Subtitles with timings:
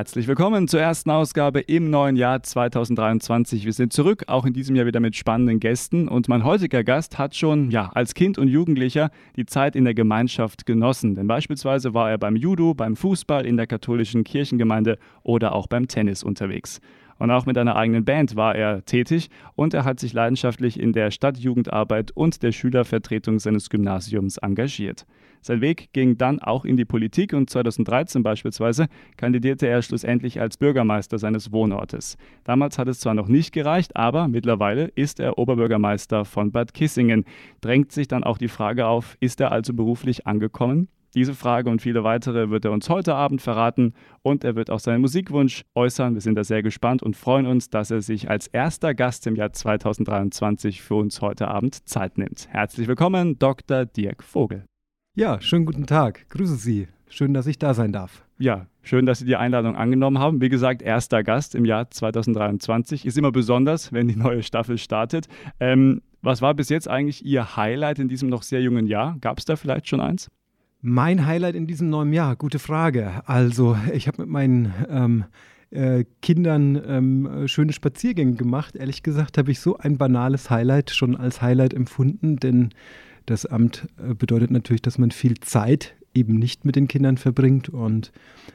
[0.00, 3.66] Herzlich willkommen zur ersten Ausgabe im neuen Jahr 2023.
[3.66, 6.08] Wir sind zurück, auch in diesem Jahr wieder mit spannenden Gästen.
[6.08, 9.92] Und mein heutiger Gast hat schon ja, als Kind und Jugendlicher die Zeit in der
[9.92, 11.16] Gemeinschaft genossen.
[11.16, 15.86] Denn beispielsweise war er beim Judo, beim Fußball, in der katholischen Kirchengemeinde oder auch beim
[15.86, 16.80] Tennis unterwegs.
[17.18, 20.94] Und auch mit einer eigenen Band war er tätig und er hat sich leidenschaftlich in
[20.94, 25.04] der Stadtjugendarbeit und der Schülervertretung seines Gymnasiums engagiert.
[25.42, 30.56] Sein Weg ging dann auch in die Politik und 2013 beispielsweise kandidierte er schlussendlich als
[30.56, 32.16] Bürgermeister seines Wohnortes.
[32.44, 37.24] Damals hat es zwar noch nicht gereicht, aber mittlerweile ist er Oberbürgermeister von Bad Kissingen.
[37.60, 40.88] Drängt sich dann auch die Frage auf, ist er also beruflich angekommen?
[41.14, 44.78] Diese Frage und viele weitere wird er uns heute Abend verraten und er wird auch
[44.78, 46.14] seinen Musikwunsch äußern.
[46.14, 49.34] Wir sind da sehr gespannt und freuen uns, dass er sich als erster Gast im
[49.34, 52.48] Jahr 2023 für uns heute Abend Zeit nimmt.
[52.50, 53.86] Herzlich willkommen, Dr.
[53.86, 54.69] Dirk Vogel.
[55.20, 56.26] Ja, schönen guten Tag.
[56.30, 56.88] Grüße Sie.
[57.10, 58.24] Schön, dass ich da sein darf.
[58.38, 60.40] Ja, schön, dass Sie die Einladung angenommen haben.
[60.40, 63.04] Wie gesagt, erster Gast im Jahr 2023.
[63.04, 65.26] Ist immer besonders, wenn die neue Staffel startet.
[65.60, 69.18] Ähm, was war bis jetzt eigentlich Ihr Highlight in diesem noch sehr jungen Jahr?
[69.20, 70.30] Gab es da vielleicht schon eins?
[70.80, 73.20] Mein Highlight in diesem neuen Jahr, gute Frage.
[73.26, 75.24] Also, ich habe mit meinen ähm,
[75.68, 78.74] äh, Kindern ähm, schöne Spaziergänge gemacht.
[78.74, 82.70] Ehrlich gesagt habe ich so ein banales Highlight schon als Highlight empfunden, denn
[83.26, 87.68] das Amt äh, bedeutet natürlich, dass man viel Zeit eben nicht mit den Kindern verbringt
[87.68, 88.12] und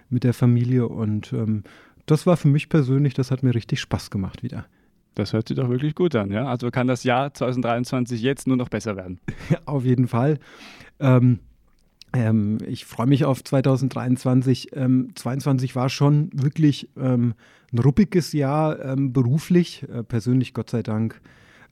[0.09, 0.87] mit der Familie.
[0.87, 1.63] Und ähm,
[2.05, 4.65] das war für mich persönlich, das hat mir richtig Spaß gemacht wieder.
[5.15, 6.45] Das hört sich doch wirklich gut an, ja?
[6.45, 9.19] Also kann das Jahr 2023 jetzt nur noch besser werden.
[9.65, 10.39] Auf jeden Fall.
[10.99, 11.39] Ähm,
[12.13, 14.75] ähm, ich freue mich auf 2023.
[14.75, 17.33] Ähm, 22 war schon wirklich ähm,
[17.73, 21.21] ein ruppiges Jahr ähm, beruflich, äh, persönlich Gott sei Dank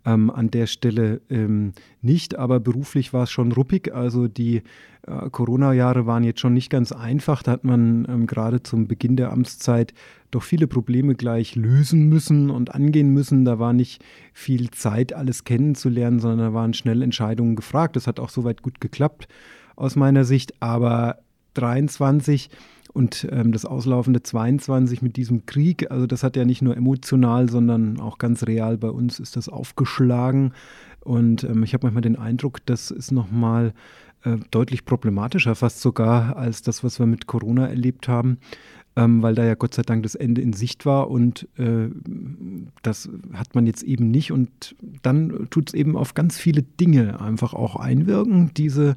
[0.05, 3.93] ähm, an der Stelle ähm, nicht, aber beruflich war es schon ruppig.
[3.93, 4.63] Also die
[5.07, 7.43] äh, Corona-Jahre waren jetzt schon nicht ganz einfach.
[7.43, 9.93] Da hat man gerade zum Beginn der Amtszeit
[10.31, 13.45] doch viele Probleme gleich lösen müssen und angehen müssen.
[13.45, 14.03] Da war nicht
[14.33, 17.95] viel Zeit, alles kennenzulernen, sondern da waren schnell Entscheidungen gefragt.
[17.95, 19.27] Das hat auch soweit gut geklappt
[19.75, 21.19] aus meiner Sicht, aber
[21.53, 22.49] 23
[22.93, 27.49] und ähm, das auslaufende 22 mit diesem Krieg, also das hat ja nicht nur emotional,
[27.49, 30.53] sondern auch ganz real bei uns ist das aufgeschlagen.
[31.03, 33.73] Und ähm, ich habe manchmal den Eindruck, das ist nochmal
[34.23, 38.39] äh, deutlich problematischer, fast sogar als das, was wir mit Corona erlebt haben
[38.95, 41.89] ähm, weil da ja Gott sei Dank das Ende in Sicht war und äh,
[42.83, 47.19] das hat man jetzt eben nicht und dann tut es eben auf ganz viele Dinge
[47.19, 48.95] einfach auch einwirken, diese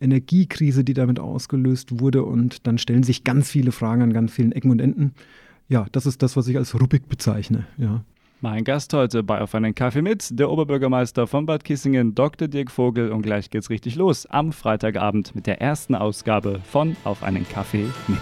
[0.00, 4.52] Energiekrise, die damit ausgelöst wurde und dann stellen sich ganz viele Fragen an ganz vielen
[4.52, 5.12] Ecken und Enden.
[5.68, 8.04] Ja, das ist das, was ich als ruppig bezeichne, ja.
[8.44, 12.48] Mein Gast heute bei Auf einen Kaffee mit, der Oberbürgermeister von Bad Kissingen, Dr.
[12.48, 13.12] Dirk Vogel.
[13.12, 17.86] Und gleich geht's richtig los am Freitagabend mit der ersten Ausgabe von Auf einen Kaffee
[18.08, 18.18] mit.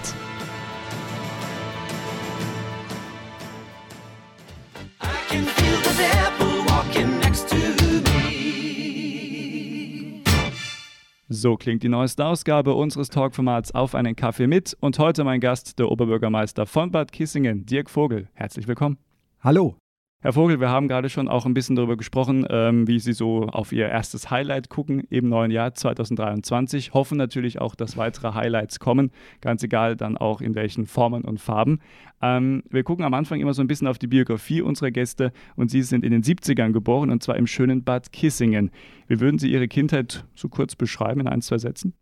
[11.31, 15.79] So klingt die neueste Ausgabe unseres Talkformats Auf einen Kaffee mit und heute mein Gast,
[15.79, 18.29] der Oberbürgermeister von Bad Kissingen, Dirk Vogel.
[18.35, 18.99] Herzlich willkommen.
[19.43, 19.77] Hallo.
[20.23, 23.47] Herr Vogel, wir haben gerade schon auch ein bisschen darüber gesprochen, ähm, wie Sie so
[23.47, 26.93] auf Ihr erstes Highlight gucken im neuen Jahr 2023.
[26.93, 31.41] Hoffen natürlich auch, dass weitere Highlights kommen, ganz egal dann auch in welchen Formen und
[31.41, 31.81] Farben.
[32.21, 35.71] Ähm, wir gucken am Anfang immer so ein bisschen auf die Biografie unserer Gäste und
[35.71, 38.73] Sie sind in den 70ern geboren und zwar im schönen Bad Kissingen.
[39.09, 41.95] Wie würden Sie Ihre Kindheit so kurz beschreiben in ein, zwei Sätzen?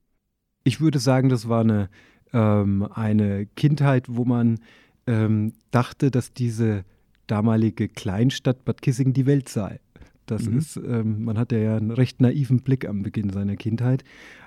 [0.64, 1.88] Ich würde sagen, das war eine,
[2.32, 4.58] ähm, eine Kindheit, wo man
[5.06, 6.84] ähm, dachte, dass diese
[7.28, 9.78] damalige Kleinstadt Bad Kissingen die Welt sei.
[10.26, 10.58] Das mhm.
[10.58, 14.04] ist, ähm, man hatte ja einen recht naiven Blick am Beginn seiner Kindheit.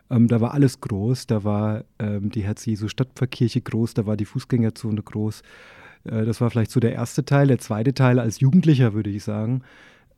[0.09, 5.01] Ähm, da war alles groß, da war ähm, die Herz-Jesu-Stadtpfarrkirche groß, da war die Fußgängerzone
[5.01, 5.41] groß.
[6.03, 7.47] Äh, das war vielleicht so der erste Teil.
[7.47, 9.63] Der zweite Teil als Jugendlicher, würde ich sagen.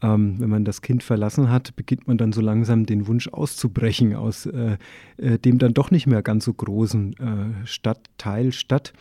[0.01, 4.15] Ähm, wenn man das Kind verlassen hat, beginnt man dann so langsam den Wunsch auszubrechen
[4.15, 4.77] aus äh,
[5.17, 8.93] äh, dem dann doch nicht mehr ganz so großen äh, Stadtteil, Stadt.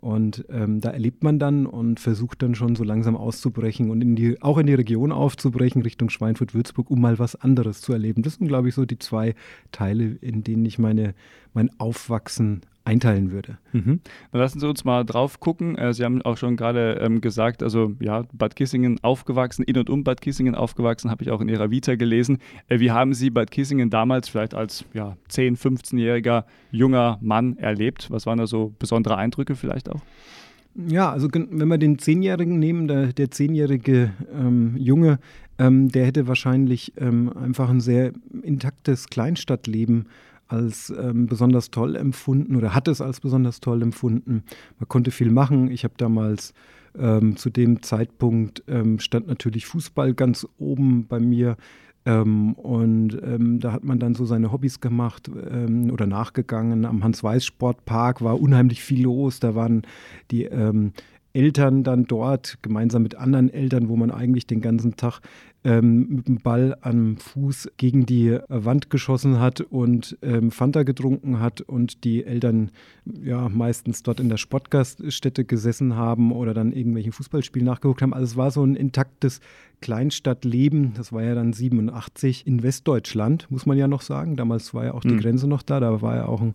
[0.00, 4.14] Und ähm, da erlebt man dann und versucht dann schon so langsam auszubrechen und in
[4.14, 8.22] die, auch in die Region aufzubrechen, Richtung Schweinfurt-Würzburg, um mal was anderes zu erleben.
[8.22, 9.34] Das sind, glaube ich, so die zwei
[9.72, 11.14] Teile, in denen ich meine,
[11.52, 13.58] mein Aufwachsen einteilen würde.
[13.72, 14.00] Mhm.
[14.32, 15.76] Lassen Sie uns mal drauf gucken.
[15.76, 19.90] Äh, Sie haben auch schon gerade ähm, gesagt, also ja, Bad Kissingen aufgewachsen, in und
[19.90, 22.38] um Bad Kissingen aufgewachsen, habe ich auch in Ihrer Vita gelesen.
[22.68, 28.10] Äh, wie haben Sie Bad Kissingen damals vielleicht als ja, 10-, 15-jähriger junger Mann erlebt?
[28.10, 30.00] Was waren da so besondere Eindrücke vielleicht auch?
[30.74, 35.18] Ja, also wenn wir den Zehnjährigen nehmen, der, der zehnjährige ähm, Junge,
[35.58, 38.12] ähm, der hätte wahrscheinlich ähm, einfach ein sehr
[38.42, 40.06] intaktes Kleinstadtleben
[40.48, 44.42] als ähm, besonders toll empfunden oder hat es als besonders toll empfunden.
[44.78, 45.70] Man konnte viel machen.
[45.70, 46.54] Ich habe damals
[46.98, 51.56] ähm, zu dem Zeitpunkt ähm, stand natürlich Fußball ganz oben bei mir.
[52.06, 56.86] Ähm, und ähm, da hat man dann so seine Hobbys gemacht ähm, oder nachgegangen.
[56.86, 59.40] Am Hans-Weiß-Sportpark war unheimlich viel los.
[59.40, 59.82] Da waren
[60.30, 60.48] die
[61.38, 65.20] Eltern dann dort, gemeinsam mit anderen Eltern, wo man eigentlich den ganzen Tag
[65.62, 71.38] ähm, mit dem Ball am Fuß gegen die Wand geschossen hat und ähm, Fanta getrunken
[71.38, 72.72] hat und die Eltern
[73.22, 78.14] ja meistens dort in der Sportgaststätte gesessen haben oder dann irgendwelche Fußballspiele nachgeguckt haben.
[78.14, 79.40] Also es war so ein intaktes
[79.80, 80.94] Kleinstadtleben.
[80.94, 84.36] Das war ja dann 87 in Westdeutschland, muss man ja noch sagen.
[84.36, 85.20] Damals war ja auch die mhm.
[85.20, 85.80] Grenze noch da.
[85.80, 86.54] Da war ja auch ein,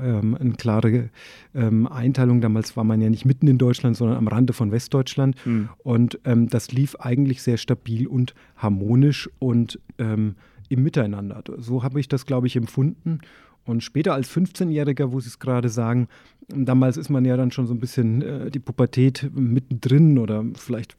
[0.00, 1.10] ähm, eine klare
[1.54, 2.40] ähm, Einteilung.
[2.40, 5.36] Damals war man ja nicht mitten in Deutschland, sondern am Rande von Westdeutschland.
[5.44, 5.68] Mhm.
[5.78, 10.36] Und ähm, das lief eigentlich sehr stabil und harmonisch und ähm,
[10.68, 11.42] im Miteinander.
[11.58, 13.20] So habe ich das, glaube ich, empfunden.
[13.66, 16.08] Und später als 15-Jähriger, wo Sie es gerade sagen,
[16.48, 20.96] damals ist man ja dann schon so ein bisschen äh, die Pubertät mittendrin oder vielleicht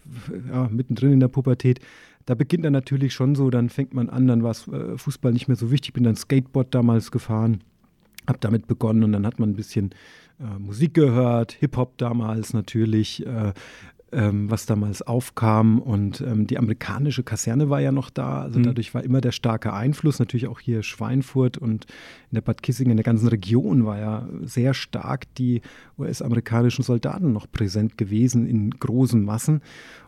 [0.51, 1.79] ja, mittendrin in der Pubertät.
[2.25, 5.47] Da beginnt dann natürlich schon so, dann fängt man an, dann war äh, Fußball nicht
[5.47, 5.89] mehr so wichtig.
[5.89, 7.61] Ich bin dann Skateboard damals gefahren,
[8.27, 9.91] habe damit begonnen und dann hat man ein bisschen
[10.39, 13.53] äh, Musik gehört, Hip-Hop damals natürlich, äh,
[14.11, 15.79] ähm, was damals aufkam.
[15.79, 18.41] Und ähm, die amerikanische Kaserne war ja noch da.
[18.41, 18.63] Also mhm.
[18.63, 20.19] dadurch war immer der starke Einfluss.
[20.19, 21.85] Natürlich auch hier Schweinfurt und
[22.31, 25.61] in der Bad Kissing, in der ganzen Region war ja sehr stark die
[25.97, 29.61] US-amerikanischen Soldaten noch präsent gewesen in großen Massen.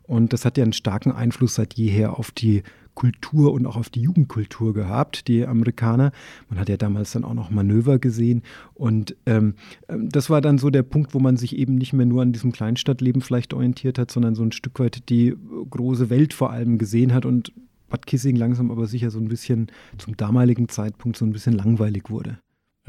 [0.04, 2.64] Und das hat ja einen starken Einfluss seit jeher auf die
[3.00, 6.12] Kultur und auch auf die Jugendkultur gehabt, die Amerikaner.
[6.50, 8.44] Man hat ja damals dann auch noch Manöver gesehen.
[8.74, 9.54] Und ähm,
[9.88, 12.34] ähm, das war dann so der Punkt, wo man sich eben nicht mehr nur an
[12.34, 15.34] diesem Kleinstadtleben vielleicht orientiert hat, sondern so ein Stück weit die
[15.70, 17.54] große Welt vor allem gesehen hat und
[17.90, 19.68] Bad Kissing langsam aber sicher so ein bisschen
[19.98, 22.40] zum damaligen Zeitpunkt so ein bisschen langweilig wurde.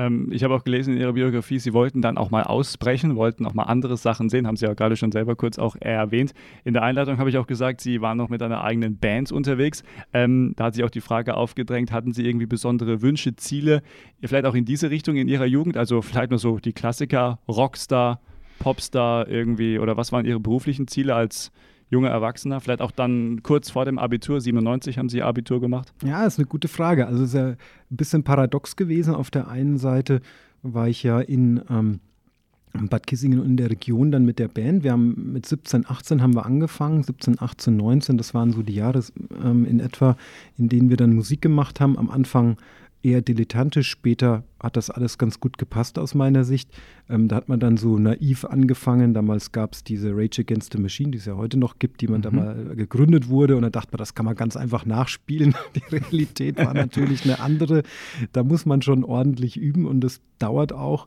[0.00, 3.44] Ähm, ich habe auch gelesen in Ihrer Biografie, Sie wollten dann auch mal ausbrechen, wollten
[3.44, 6.32] auch mal andere Sachen sehen, haben Sie ja gerade schon selber kurz auch erwähnt.
[6.64, 9.82] In der Einleitung habe ich auch gesagt, Sie waren noch mit einer eigenen Band unterwegs.
[10.12, 13.82] Ähm, da hat sich auch die Frage aufgedrängt, hatten Sie irgendwie besondere Wünsche, Ziele,
[14.22, 15.76] vielleicht auch in diese Richtung in Ihrer Jugend?
[15.76, 18.20] Also vielleicht nur so die Klassiker, Rockstar,
[18.58, 21.52] Popstar irgendwie oder was waren Ihre beruflichen Ziele als
[21.90, 22.60] junger Erwachsener?
[22.60, 25.92] Vielleicht auch dann kurz vor dem Abitur, 97 haben Sie Abitur gemacht?
[26.04, 27.06] Ja, ist eine gute Frage.
[27.06, 27.56] Also es ist ja ein
[27.90, 29.14] bisschen paradox gewesen.
[29.14, 30.20] Auf der einen Seite
[30.62, 32.00] war ich ja in ähm,
[32.72, 34.84] Bad Kissingen und in der Region dann mit der Band.
[34.84, 38.74] Wir haben mit 17, 18 haben wir angefangen, 17, 18, 19, das waren so die
[38.74, 39.02] Jahre
[39.42, 40.16] ähm, in etwa,
[40.56, 41.98] in denen wir dann Musik gemacht haben.
[41.98, 42.56] Am Anfang
[43.02, 43.88] eher dilettantisch.
[43.88, 46.70] Später hat das alles ganz gut gepasst aus meiner Sicht.
[47.08, 49.14] Ähm, da hat man dann so naiv angefangen.
[49.14, 52.08] Damals gab es diese Rage Against the Machine, die es ja heute noch gibt, die
[52.08, 52.22] man mhm.
[52.22, 53.56] da mal gegründet wurde.
[53.56, 55.54] Und da dachte man, das kann man ganz einfach nachspielen.
[55.74, 57.82] Die Realität war natürlich eine andere.
[58.32, 61.06] Da muss man schon ordentlich üben und das dauert auch.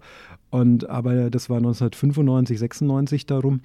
[0.49, 3.61] Und aber das war 1995, 96 darum.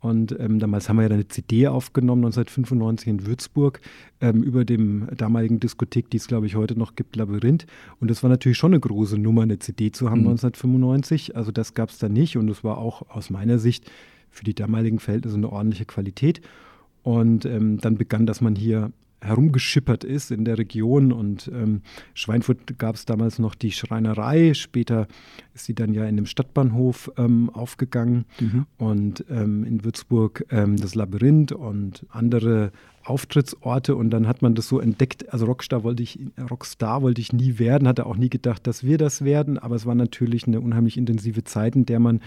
[0.00, 3.80] Und ähm, damals haben wir ja eine CD aufgenommen, 1995 in Würzburg,
[4.22, 7.66] ähm, über dem damaligen Diskothek, die es, glaube ich, heute noch gibt, Labyrinth.
[8.00, 10.28] Und das war natürlich schon eine große Nummer, eine CD zu haben, mhm.
[10.28, 11.36] 1995.
[11.36, 12.38] Also das gab es da nicht.
[12.38, 13.90] Und es war auch aus meiner Sicht
[14.30, 16.40] für die damaligen Verhältnisse eine ordentliche Qualität.
[17.02, 21.12] Und ähm, dann begann, dass man hier herumgeschippert ist in der Region.
[21.12, 21.82] Und ähm,
[22.14, 24.54] Schweinfurt gab es damals noch die Schreinerei.
[24.54, 25.06] Später
[25.54, 28.24] ist sie dann ja in dem Stadtbahnhof ähm, aufgegangen.
[28.40, 28.66] Mhm.
[28.78, 32.72] Und ähm, in Würzburg ähm, das Labyrinth und andere
[33.04, 35.32] Auftrittsorte und dann hat man das so entdeckt.
[35.32, 36.18] Also Rockstar wollte ich,
[36.50, 39.86] Rockstar wollte ich nie werden, hatte auch nie gedacht, dass wir das werden, aber es
[39.86, 42.20] war natürlich eine unheimlich intensive Zeit, in der man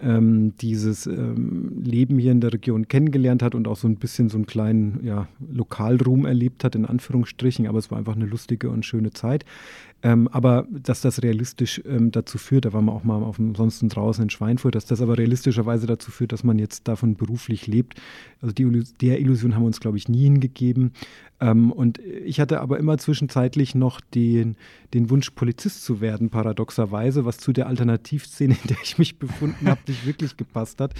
[0.00, 4.28] ähm, dieses ähm, Leben hier in der Region kennengelernt hat und auch so ein bisschen
[4.28, 8.70] so einen kleinen ja, Lokalruhm erlebt hat, in Anführungsstrichen, aber es war einfach eine lustige
[8.70, 9.44] und schöne Zeit.
[10.00, 13.88] Ähm, aber dass das realistisch ähm, dazu führt, da waren wir auch mal auf ansonsten
[13.88, 18.00] draußen in Schweinfurt, dass das aber realistischerweise dazu führt, dass man jetzt davon beruflich lebt.
[18.40, 20.92] Also die, der Illusion haben wir uns, glaube ich, nie hingegeben.
[21.40, 24.56] Ähm, und ich hatte aber immer zwischenzeitlich noch den,
[24.94, 29.68] den Wunsch, Polizist zu werden, paradoxerweise, was zu der Alternativszene, in der ich mich befunden
[29.68, 30.94] habe, nicht wirklich gepasst hat.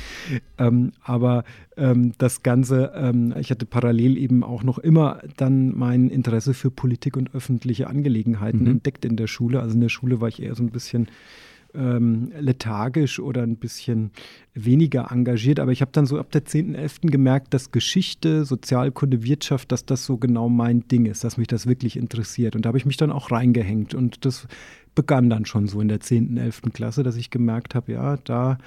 [0.58, 1.44] Ähm, aber
[1.76, 6.70] ähm, das Ganze, ähm, ich hatte parallel eben auch noch immer dann mein Interesse für
[6.70, 8.72] Politik und öffentliche Angelegenheiten mhm.
[8.72, 9.60] entdeckt in der Schule.
[9.60, 11.08] Also in der Schule war ich eher so ein bisschen
[11.78, 14.10] ähm, lethargisch oder ein bisschen
[14.54, 15.60] weniger engagiert.
[15.60, 17.10] Aber ich habe dann so ab der 10.11.
[17.10, 21.66] gemerkt, dass Geschichte, Sozialkunde, Wirtschaft, dass das so genau mein Ding ist, dass mich das
[21.66, 22.56] wirklich interessiert.
[22.56, 23.94] Und da habe ich mich dann auch reingehängt.
[23.94, 24.48] Und das
[24.94, 26.62] begann dann schon so in der 10., 11.
[26.72, 28.58] Klasse, dass ich gemerkt habe, ja, da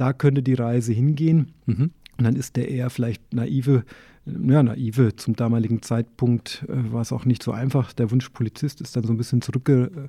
[0.00, 1.52] da könnte die Reise hingehen.
[1.66, 1.90] Mhm.
[2.18, 3.84] Und dann ist der eher vielleicht naive,
[4.24, 7.92] ja, naive zum damaligen Zeitpunkt äh, war es auch nicht so einfach.
[7.92, 10.08] Der Wunsch Polizist ist dann so ein bisschen zurückge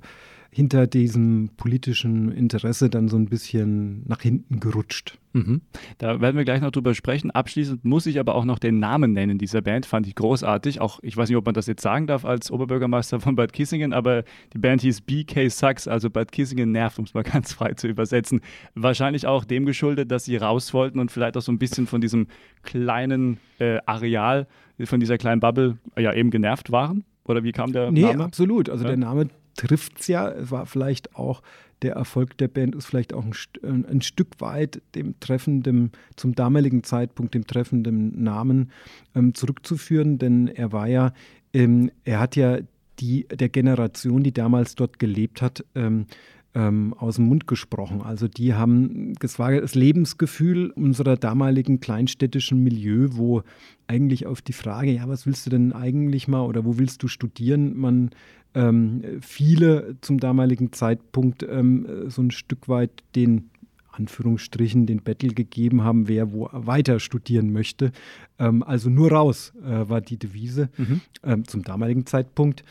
[0.54, 5.18] hinter diesem politischen Interesse dann so ein bisschen nach hinten gerutscht.
[5.32, 5.62] Mhm.
[5.98, 7.32] Da werden wir gleich noch drüber sprechen.
[7.32, 9.86] Abschließend muss ich aber auch noch den Namen nennen dieser Band.
[9.86, 10.82] Fand ich großartig.
[10.82, 13.94] Auch ich weiß nicht, ob man das jetzt sagen darf als Oberbürgermeister von Bad Kissingen,
[13.94, 17.74] aber die Band hieß BK Sucks, also Bad Kissingen nervt, um es mal ganz frei
[17.74, 18.42] zu übersetzen.
[18.76, 22.02] Wahrscheinlich auch dem geschuldet, dass sie raus wollten und vielleicht auch so ein bisschen von
[22.02, 22.28] diesem
[22.64, 24.48] kleinen äh, Areal,
[24.84, 27.06] von dieser kleinen Bubble ja eben genervt waren.
[27.24, 28.18] Oder wie kam der nee, Name?
[28.18, 28.70] Nee, absolut.
[28.70, 28.90] Also ja.
[28.90, 30.30] der Name trifft es ja.
[30.30, 31.42] Es war vielleicht auch
[31.82, 36.84] der Erfolg der Band ist vielleicht auch ein, ein, Stück weit dem treffenden, zum damaligen
[36.84, 38.72] Zeitpunkt dem treffenden Namen
[39.16, 41.14] ähm, zurückzuführen, denn er war ja,
[41.54, 42.60] ähm, er hat ja
[43.00, 46.06] die der Generation, die damals dort gelebt hat, ähm,
[46.54, 48.02] ähm, aus dem Mund gesprochen.
[48.02, 53.44] Also die haben, das war das Lebensgefühl unserer damaligen kleinstädtischen Milieu, wo
[53.88, 57.08] eigentlich auf die Frage, ja, was willst du denn eigentlich mal oder wo willst du
[57.08, 58.12] studieren, man
[58.54, 63.50] ähm, viele zum damaligen Zeitpunkt ähm, so ein Stück weit den
[63.92, 67.92] Anführungsstrichen den Battle gegeben haben, wer wo weiter studieren möchte.
[68.40, 71.02] Ähm, also nur raus äh, war die Devise mhm.
[71.24, 72.64] ähm, zum damaligen Zeitpunkt.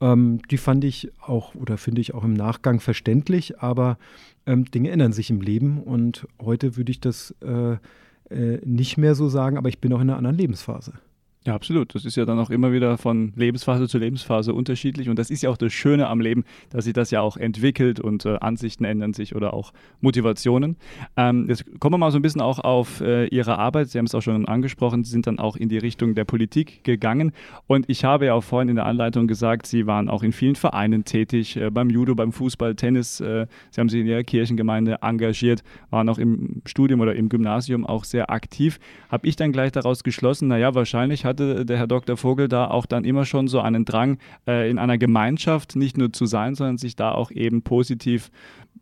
[0.00, 3.98] Ähm, die fand ich auch oder finde ich auch im Nachgang verständlich, aber
[4.46, 7.76] ähm, Dinge ändern sich im Leben und heute würde ich das äh,
[8.30, 10.92] äh, nicht mehr so sagen, aber ich bin auch in einer anderen Lebensphase.
[11.46, 11.94] Ja, absolut.
[11.94, 15.08] Das ist ja dann auch immer wieder von Lebensphase zu Lebensphase unterschiedlich.
[15.08, 18.00] Und das ist ja auch das Schöne am Leben, dass sich das ja auch entwickelt
[18.00, 20.76] und äh, Ansichten ändern sich oder auch Motivationen.
[21.16, 23.88] Ähm, jetzt kommen wir mal so ein bisschen auch auf äh, Ihre Arbeit.
[23.88, 26.82] Sie haben es auch schon angesprochen, Sie sind dann auch in die Richtung der Politik
[26.82, 27.32] gegangen.
[27.66, 30.56] Und ich habe ja auch vorhin in der Anleitung gesagt, Sie waren auch in vielen
[30.56, 33.20] Vereinen tätig, äh, beim Judo, beim Fußball, Tennis.
[33.20, 37.86] Äh, Sie haben sich in Ihrer Kirchengemeinde engagiert, waren auch im Studium oder im Gymnasium
[37.86, 38.80] auch sehr aktiv.
[39.08, 42.16] Habe ich dann gleich daraus geschlossen, naja, wahrscheinlich hat hatte der Herr Dr.
[42.16, 46.12] Vogel da auch dann immer schon so einen Drang, äh, in einer Gemeinschaft nicht nur
[46.12, 48.30] zu sein, sondern sich da auch eben positiv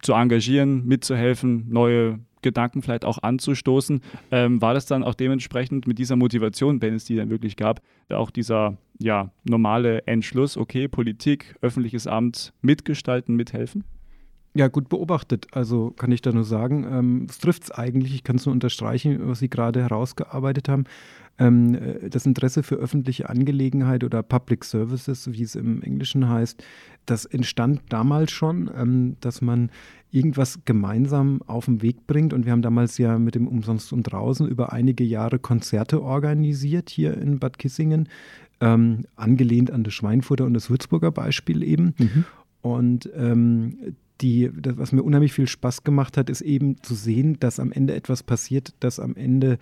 [0.03, 4.01] zu engagieren, mitzuhelfen, neue Gedanken vielleicht auch anzustoßen.
[4.31, 7.81] Ähm, war das dann auch dementsprechend mit dieser Motivation, wenn es die dann wirklich gab,
[8.11, 13.85] auch dieser ja, normale Entschluss, okay, Politik, öffentliches Amt mitgestalten, mithelfen?
[14.57, 15.49] Ja, gut beobachtet.
[15.53, 18.15] Also kann ich da nur sagen, ähm, es trifft es eigentlich.
[18.15, 20.85] Ich kann es nur unterstreichen, was Sie gerade herausgearbeitet haben.
[21.39, 26.65] Ähm, äh, das Interesse für öffentliche Angelegenheit oder Public Services, wie es im Englischen heißt,
[27.05, 29.71] das entstand damals schon, ähm, dass man
[30.11, 32.33] irgendwas gemeinsam auf den Weg bringt.
[32.33, 36.89] Und wir haben damals ja mit dem Umsonst und Draußen über einige Jahre Konzerte organisiert
[36.89, 38.09] hier in Bad Kissingen,
[38.61, 41.95] ähm, angelehnt an das Schweinfurter und das Würzburger Beispiel eben.
[41.99, 42.25] Mhm.
[42.63, 47.39] Und ähm, die, das, was mir unheimlich viel Spaß gemacht hat, ist eben zu sehen,
[47.39, 49.59] dass am Ende etwas passiert, dass am Ende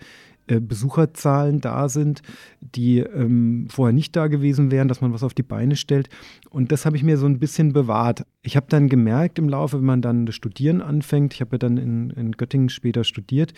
[0.47, 2.21] äh, Besucherzahlen da sind,
[2.61, 6.09] die ähm, vorher nicht da gewesen wären, dass man was auf die Beine stellt.
[6.49, 8.25] Und das habe ich mir so ein bisschen bewahrt.
[8.43, 11.57] Ich habe dann gemerkt im Laufe, wenn man dann das Studieren anfängt, ich habe ja
[11.57, 13.53] dann in, in Göttingen später studiert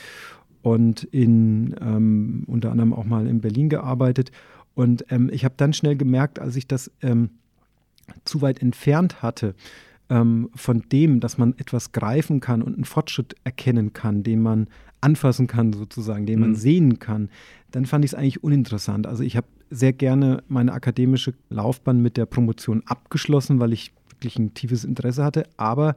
[0.61, 4.31] und in ähm, unter anderem auch mal in Berlin gearbeitet.
[4.73, 7.31] Und ähm, ich habe dann schnell gemerkt, als ich das ähm,
[8.23, 9.55] zu weit entfernt hatte,
[10.09, 14.67] ähm, von dem, dass man etwas greifen kann und einen Fortschritt erkennen kann, den man
[15.01, 16.55] anfassen kann, sozusagen, den man mhm.
[16.55, 17.29] sehen kann,
[17.71, 19.07] dann fand ich es eigentlich uninteressant.
[19.07, 24.39] Also ich habe sehr gerne meine akademische Laufbahn mit der Promotion abgeschlossen, weil ich wirklich
[24.39, 25.45] ein tiefes Interesse hatte.
[25.57, 25.95] Aber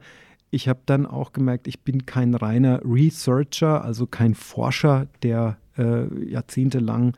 [0.49, 6.29] ich habe dann auch gemerkt, ich bin kein reiner Researcher, also kein Forscher, der äh,
[6.29, 7.13] jahrzehntelang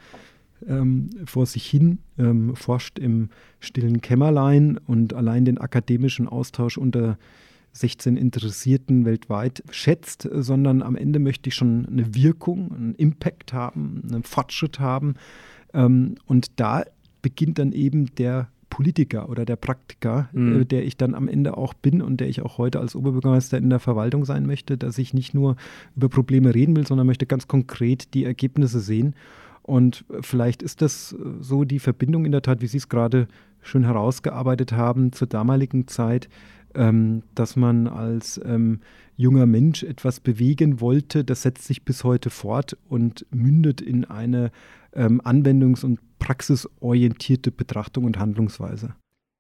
[0.68, 3.30] ähm, vor sich hin ähm, forscht im
[3.60, 7.18] stillen Kämmerlein und allein den akademischen Austausch unter
[7.74, 14.04] 16 Interessierten weltweit schätzt, sondern am Ende möchte ich schon eine Wirkung, einen Impact haben,
[14.10, 15.16] einen Fortschritt haben.
[15.74, 16.84] Ähm, und da
[17.22, 20.62] beginnt dann eben der Politiker oder der Praktiker, mhm.
[20.62, 23.58] äh, der ich dann am Ende auch bin und der ich auch heute als Oberbürgermeister
[23.58, 25.58] in der Verwaltung sein möchte, dass ich nicht nur
[25.96, 29.16] über Probleme reden will, sondern möchte ganz konkret die Ergebnisse sehen.
[29.64, 33.28] Und vielleicht ist das so die Verbindung in der Tat, wie Sie es gerade
[33.62, 36.30] schön herausgearbeitet haben, zur damaligen Zeit,
[36.76, 38.82] ähm, dass man als ähm,
[39.16, 41.24] junger Mensch etwas bewegen wollte.
[41.24, 44.52] Das setzt sich bis heute fort und mündet in eine
[44.94, 48.96] ähm, anwendungs- und praxisorientierte Betrachtung und Handlungsweise.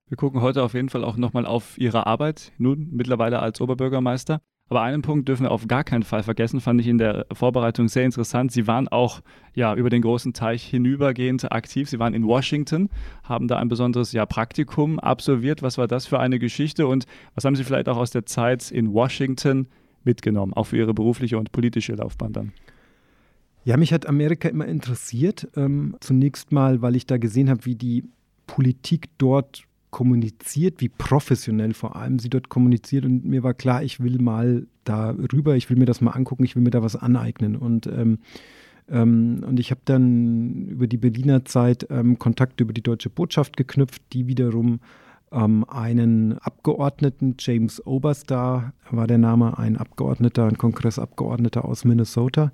[0.07, 4.41] Wir gucken heute auf jeden Fall auch nochmal auf Ihre Arbeit, nun mittlerweile als Oberbürgermeister.
[4.73, 7.89] Aber einen Punkt dürfen wir auf gar keinen Fall vergessen, fand ich in der Vorbereitung
[7.89, 8.51] sehr interessant.
[8.51, 9.21] Sie waren auch
[9.53, 11.87] ja, über den großen Teich hinübergehend aktiv.
[11.87, 12.89] Sie waren in Washington,
[13.23, 15.61] haben da ein besonderes ja, Praktikum absolviert.
[15.61, 18.71] Was war das für eine Geschichte und was haben Sie vielleicht auch aus der Zeit
[18.71, 19.67] in Washington
[20.05, 22.51] mitgenommen, auch für Ihre berufliche und politische Laufbahn dann?
[23.65, 25.49] Ja, mich hat Amerika immer interessiert.
[25.55, 28.05] Ähm, zunächst mal, weil ich da gesehen habe, wie die
[28.47, 33.05] Politik dort kommuniziert, wie professionell vor allem sie dort kommuniziert.
[33.05, 36.43] Und mir war klar, ich will mal da rüber, ich will mir das mal angucken,
[36.43, 37.55] ich will mir da was aneignen.
[37.55, 38.17] Und, ähm,
[38.89, 43.55] ähm, und ich habe dann über die Berliner Zeit ähm, Kontakt über die deutsche Botschaft
[43.55, 44.79] geknüpft, die wiederum
[45.31, 52.51] ähm, einen Abgeordneten, James Oberstar war der Name, ein Abgeordneter, ein Kongressabgeordneter aus Minnesota,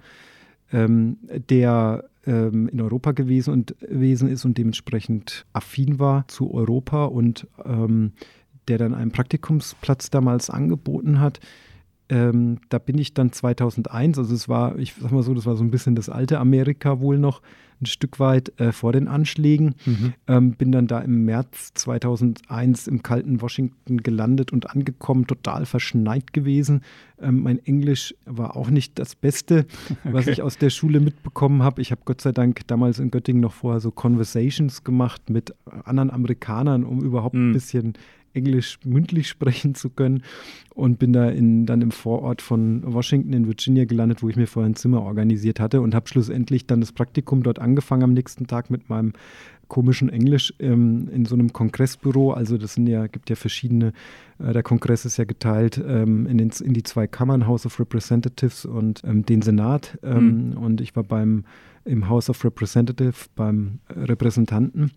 [0.72, 1.18] ähm,
[1.50, 7.48] der ähm, in Europa gewesen, und, gewesen ist und dementsprechend affin war zu Europa und
[7.66, 8.14] ähm,
[8.68, 11.40] der dann einen Praktikumsplatz damals angeboten hat.
[12.10, 15.56] Ähm, da bin ich dann 2001, also es war, ich sag mal so, das war
[15.56, 17.42] so ein bisschen das alte Amerika wohl noch,
[17.82, 19.76] ein Stück weit äh, vor den Anschlägen.
[19.86, 20.14] Mhm.
[20.28, 26.34] Ähm, bin dann da im März 2001 im kalten Washington gelandet und angekommen, total verschneit
[26.34, 26.82] gewesen.
[27.22, 30.14] Ähm, mein Englisch war auch nicht das Beste, okay.
[30.14, 31.82] was ich aus der Schule mitbekommen habe.
[31.82, 35.54] Ich habe Gott sei Dank damals in Göttingen noch vorher so Conversations gemacht mit
[35.86, 37.50] anderen Amerikanern, um überhaupt mhm.
[37.50, 37.94] ein bisschen
[38.34, 40.24] Englisch mündlich sprechen zu können
[40.74, 44.48] und bin da in, dann im Vorort von Washington in Virginia gelandet, wo ich mir
[44.48, 48.48] vorher ein Zimmer organisiert hatte und habe schlussendlich dann das Praktikum dort angefangen am nächsten
[48.48, 49.14] Tag mit meinem
[49.68, 52.32] komischen Englisch ähm, in so einem Kongressbüro.
[52.32, 53.94] Also das sind ja, gibt ja verschiedene,
[54.40, 57.80] äh, der Kongress ist ja geteilt ähm, in, den, in die zwei Kammern, House of
[57.80, 59.98] Representatives und ähm, den Senat.
[60.04, 60.58] Mhm.
[60.58, 61.46] Und ich war beim
[61.86, 64.92] im House of Representatives beim Repräsentanten,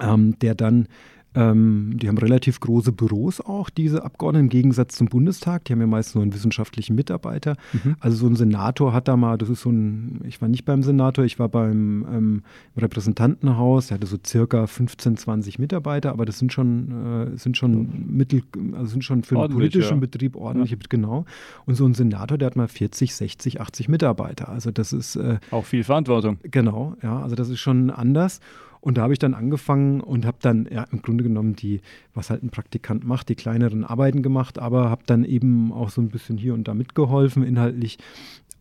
[0.00, 0.88] ähm, der dann
[1.36, 5.64] ähm, die haben relativ große Büros auch, diese Abgeordneten, im Gegensatz zum Bundestag.
[5.64, 7.56] Die haben ja meist nur einen wissenschaftlichen Mitarbeiter.
[7.72, 7.96] Mhm.
[8.00, 10.82] Also so ein Senator hat da mal, das ist so ein, ich war nicht beim
[10.82, 12.42] Senator, ich war beim ähm,
[12.76, 18.06] Repräsentantenhaus, der hatte so circa 15, 20 Mitarbeiter, aber das sind schon, äh, sind schon
[18.08, 20.00] Mittel, also sind schon für einen politischen ja.
[20.00, 20.86] Betrieb ordentliche, ja.
[20.88, 21.26] genau.
[21.66, 24.48] Und so ein Senator, der hat mal 40, 60, 80 Mitarbeiter.
[24.48, 26.38] Also das ist äh, auch viel Verantwortung.
[26.44, 28.40] Genau, ja, also das ist schon anders.
[28.86, 31.80] Und da habe ich dann angefangen und habe dann ja, im Grunde genommen die,
[32.14, 36.00] was halt ein Praktikant macht, die kleineren Arbeiten gemacht, aber habe dann eben auch so
[36.00, 37.98] ein bisschen hier und da mitgeholfen inhaltlich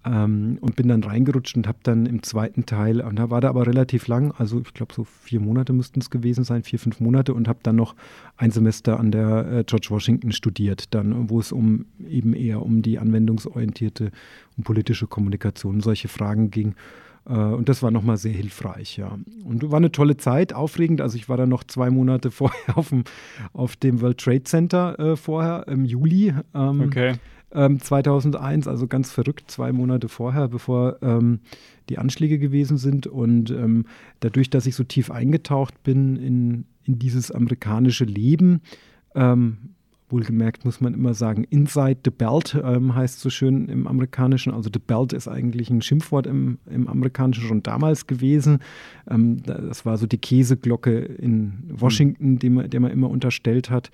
[0.03, 3.49] ähm, und bin dann reingerutscht und habe dann im zweiten Teil, und da war da
[3.49, 6.99] aber relativ lang, also ich glaube so vier Monate müssten es gewesen sein, vier, fünf
[6.99, 7.95] Monate und habe dann noch
[8.35, 12.81] ein Semester an der äh, George Washington studiert, dann, wo es um eben eher um
[12.81, 14.09] die anwendungsorientierte
[14.57, 16.73] und politische Kommunikation, solche Fragen ging.
[17.27, 19.17] Äh, und das war nochmal sehr hilfreich, ja.
[19.43, 21.01] Und war eine tolle Zeit, aufregend.
[21.01, 23.03] Also ich war dann noch zwei Monate vorher auf dem,
[23.53, 26.33] auf dem World Trade Center äh, vorher, im Juli.
[26.53, 27.13] Ähm, okay.
[27.51, 31.39] Ähm, 2001, also ganz verrückt, zwei Monate vorher, bevor ähm,
[31.89, 33.07] die Anschläge gewesen sind.
[33.07, 33.85] Und ähm,
[34.19, 38.61] dadurch, dass ich so tief eingetaucht bin in, in dieses amerikanische Leben,
[39.15, 39.74] ähm,
[40.09, 44.53] Wohlgemerkt muss man immer sagen, Inside the Belt ähm, heißt so schön im Amerikanischen.
[44.53, 48.59] Also the Belt ist eigentlich ein Schimpfwort im, im Amerikanischen schon damals gewesen.
[49.09, 52.39] Ähm, das war so die Käseglocke in Washington, mhm.
[52.39, 53.89] dem, der man immer unterstellt hat.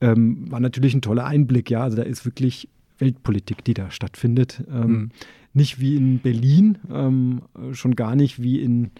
[0.00, 1.82] Ähm, war natürlich ein toller Einblick, ja.
[1.82, 2.68] Also da ist wirklich
[2.98, 4.64] Weltpolitik, die da stattfindet.
[4.66, 5.10] Mhm.
[5.52, 7.42] Nicht wie in Berlin, ähm,
[7.72, 8.92] schon gar nicht wie in,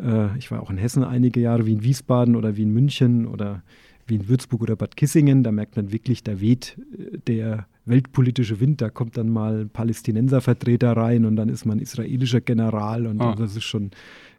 [0.00, 3.26] äh, ich war auch in Hessen einige Jahre, wie in Wiesbaden oder wie in München
[3.26, 3.62] oder
[4.10, 8.60] wie in Würzburg oder Bad Kissingen, da merkt man wirklich, da weht äh, der weltpolitische
[8.60, 13.20] Wind, da kommt dann mal ein Palästinenservertreter rein und dann ist man israelischer General und
[13.20, 13.34] ah.
[13.36, 13.90] das ist schon,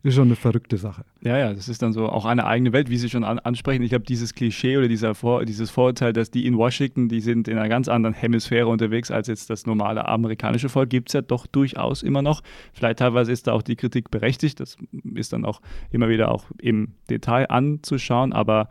[0.04, 1.04] ist schon eine verrückte Sache.
[1.22, 3.84] Ja, ja, das ist dann so auch eine eigene Welt, wie Sie schon an, ansprechen.
[3.84, 7.48] Ich glaube, dieses Klischee oder dieser Vor, dieses Vorurteil, dass die in Washington, die sind
[7.48, 11.22] in einer ganz anderen Hemisphäre unterwegs als jetzt das normale amerikanische Volk, gibt es ja
[11.22, 12.42] doch durchaus immer noch.
[12.74, 14.78] Vielleicht teilweise ist da auch die Kritik berechtigt, das
[15.14, 18.70] ist dann auch immer wieder auch im Detail anzuschauen, aber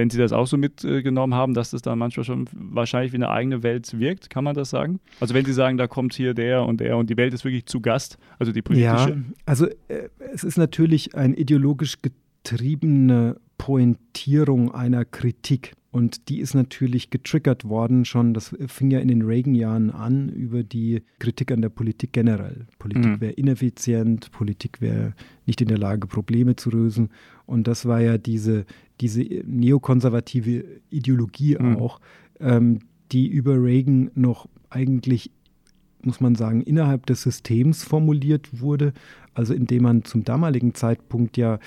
[0.00, 3.28] wenn Sie das auch so mitgenommen haben, dass das dann manchmal schon wahrscheinlich wie eine
[3.28, 4.98] eigene Welt wirkt, kann man das sagen?
[5.20, 7.66] Also wenn Sie sagen, da kommt hier der und der und die Welt ist wirklich
[7.66, 9.10] zu Gast, also die politische.
[9.10, 15.74] Ja, also äh, es ist natürlich eine ideologisch getriebene Pointierung einer Kritik.
[15.92, 20.62] Und die ist natürlich getriggert worden schon, das fing ja in den Reagan-Jahren an, über
[20.62, 22.68] die Kritik an der Politik generell.
[22.78, 23.20] Politik mhm.
[23.20, 25.14] wäre ineffizient, Politik wäre
[25.46, 27.10] nicht in der Lage, Probleme zu lösen.
[27.44, 28.66] Und das war ja diese,
[29.00, 31.76] diese neokonservative Ideologie mhm.
[31.76, 32.00] auch,
[32.38, 32.80] ähm,
[33.12, 35.30] die über Reagan noch eigentlich,
[36.02, 38.92] muss man sagen, innerhalb des Systems formuliert wurde.
[39.34, 41.58] Also indem man zum damaligen Zeitpunkt ja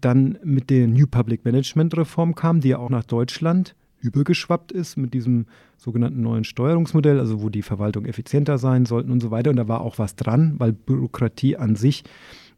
[0.00, 4.96] dann mit der New Public Management Reform kam, die ja auch nach Deutschland übergeschwappt ist
[4.96, 9.50] mit diesem sogenannten neuen Steuerungsmodell, also wo die Verwaltung effizienter sein sollten und so weiter.
[9.50, 12.04] Und da war auch was dran, weil Bürokratie an sich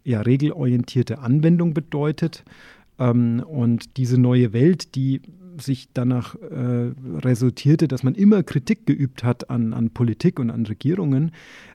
[0.04, 2.44] ja regelorientierte Anwendung bedeutet.
[2.98, 5.22] Ähm, und diese neue Welt, die
[5.60, 6.92] sich danach äh,
[7.24, 11.30] resultierte, dass man immer Kritik geübt hat an, an Politik und an Regierungen,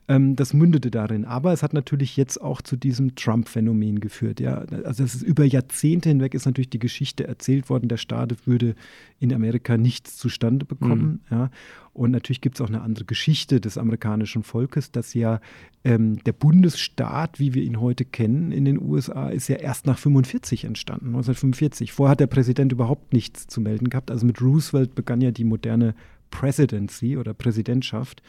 [0.09, 1.23] ähm, das mündete darin.
[1.23, 4.39] Aber es hat natürlich jetzt auch zu diesem Trump-Phänomen geführt.
[4.39, 4.65] Ja?
[4.83, 8.73] Also es ist über Jahrzehnte hinweg ist natürlich die Geschichte erzählt worden, der Staat würde
[9.19, 11.21] in Amerika nichts zustande bekommen.
[11.29, 11.37] Mhm.
[11.37, 11.51] Ja?
[11.93, 15.41] Und natürlich gibt es auch eine andere Geschichte des amerikanischen Volkes, dass ja
[15.83, 19.99] ähm, der Bundesstaat, wie wir ihn heute kennen in den USA, ist ja erst nach
[19.99, 21.91] 45 entstanden, 1945.
[21.91, 24.09] Vorher hat der Präsident überhaupt nichts zu melden gehabt.
[24.09, 25.93] Also mit Roosevelt begann ja die moderne
[26.29, 28.21] Presidency oder Präsidentschaft,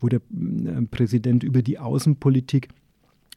[0.00, 2.68] wo der äh, Präsident über die Außenpolitik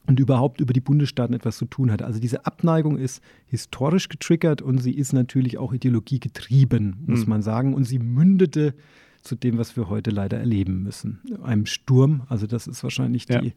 [0.08, 2.02] und überhaupt über die Bundesstaaten etwas zu tun hat.
[2.02, 7.30] Also diese Abneigung ist historisch getriggert und sie ist natürlich auch ideologiegetrieben, muss mhm.
[7.30, 7.74] man sagen.
[7.74, 8.74] Und sie mündete
[9.22, 11.20] zu dem, was wir heute leider erleben müssen.
[11.44, 13.42] Einem Sturm, also das ist wahrscheinlich ja.
[13.42, 13.54] die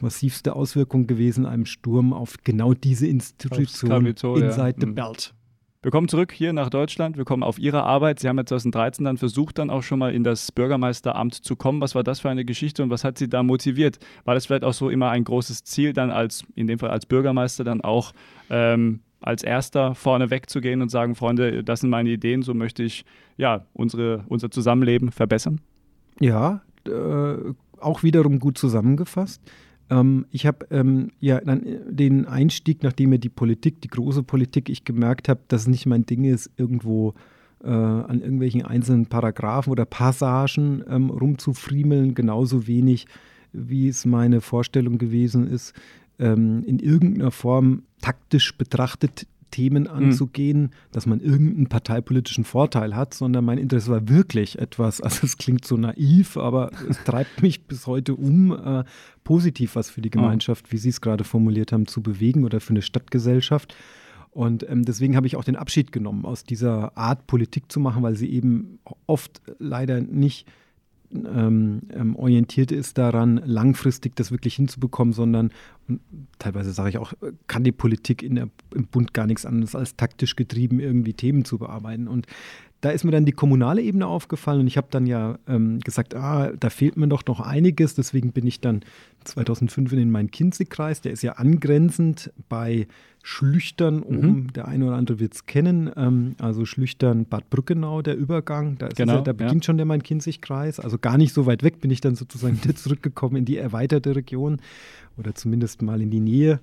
[0.00, 4.94] massivste Auswirkung gewesen, einem Sturm auf genau diese Institution inside the mhm.
[4.94, 5.32] belt.
[5.84, 7.18] Wir kommen zurück hier nach Deutschland.
[7.18, 8.18] Wir kommen auf Ihre Arbeit.
[8.18, 11.82] Sie haben ja 2013 dann versucht, dann auch schon mal in das Bürgermeisteramt zu kommen.
[11.82, 13.98] Was war das für eine Geschichte und was hat Sie da motiviert?
[14.24, 17.04] War das vielleicht auch so immer ein großes Ziel, dann als, in dem Fall als
[17.04, 18.12] Bürgermeister, dann auch
[18.48, 23.04] ähm, als Erster vorne wegzugehen und sagen, Freunde, das sind meine Ideen, so möchte ich
[23.36, 25.60] ja unsere, unser Zusammenleben verbessern?
[26.18, 27.34] Ja, äh,
[27.78, 29.42] auch wiederum gut zusammengefasst.
[29.90, 34.22] Ähm, ich habe ähm, ja dann äh, den Einstieg, nachdem mir die Politik, die große
[34.22, 37.14] Politik, ich gemerkt habe, dass es nicht mein Ding ist, irgendwo
[37.62, 43.06] äh, an irgendwelchen einzelnen Paragraphen oder Passagen ähm, rumzufriemeln, genauso wenig
[43.52, 45.74] wie es meine Vorstellung gewesen ist,
[46.18, 49.94] ähm, in irgendeiner Form taktisch betrachtet Themen hm.
[49.94, 50.70] anzugehen, mhm.
[50.90, 55.64] dass man irgendeinen parteipolitischen Vorteil hat, sondern mein Interesse war wirklich etwas, also es klingt
[55.64, 58.82] so naiv, aber es treibt mich bis heute um, äh,
[59.22, 62.70] positiv was für die Gemeinschaft, wie Sie es gerade formuliert haben, zu bewegen oder für
[62.70, 63.76] eine Stadtgesellschaft.
[64.32, 68.02] Und ähm, deswegen habe ich auch den Abschied genommen, aus dieser Art Politik zu machen,
[68.02, 70.48] weil sie eben oft leider nicht
[71.14, 75.50] ähm, ähm, orientiert ist daran, langfristig das wirklich hinzubekommen, sondern
[76.38, 77.12] teilweise sage ich auch,
[77.46, 81.44] kann die Politik in der, im Bund gar nichts anderes als taktisch getrieben irgendwie Themen
[81.44, 82.08] zu bearbeiten.
[82.08, 82.26] Und
[82.84, 86.14] da ist mir dann die kommunale Ebene aufgefallen und ich habe dann ja ähm, gesagt,
[86.14, 87.94] ah, da fehlt mir doch noch einiges.
[87.94, 88.82] Deswegen bin ich dann
[89.24, 91.00] 2005 in den Main-Kinzig-Kreis.
[91.00, 92.86] Der ist ja angrenzend bei
[93.22, 94.26] Schlüchtern oben.
[94.26, 94.52] Mhm.
[94.52, 95.90] Der eine oder andere wird es kennen.
[95.96, 98.76] Ähm, also Schlüchtern, Bad Brückenau, der Übergang.
[98.76, 99.66] Da, genau, ja, da beginnt ja.
[99.68, 100.78] schon der Main-Kinzig-Kreis.
[100.78, 104.58] Also gar nicht so weit weg bin ich dann sozusagen zurückgekommen in die erweiterte Region
[105.16, 106.60] oder zumindest mal in die Nähe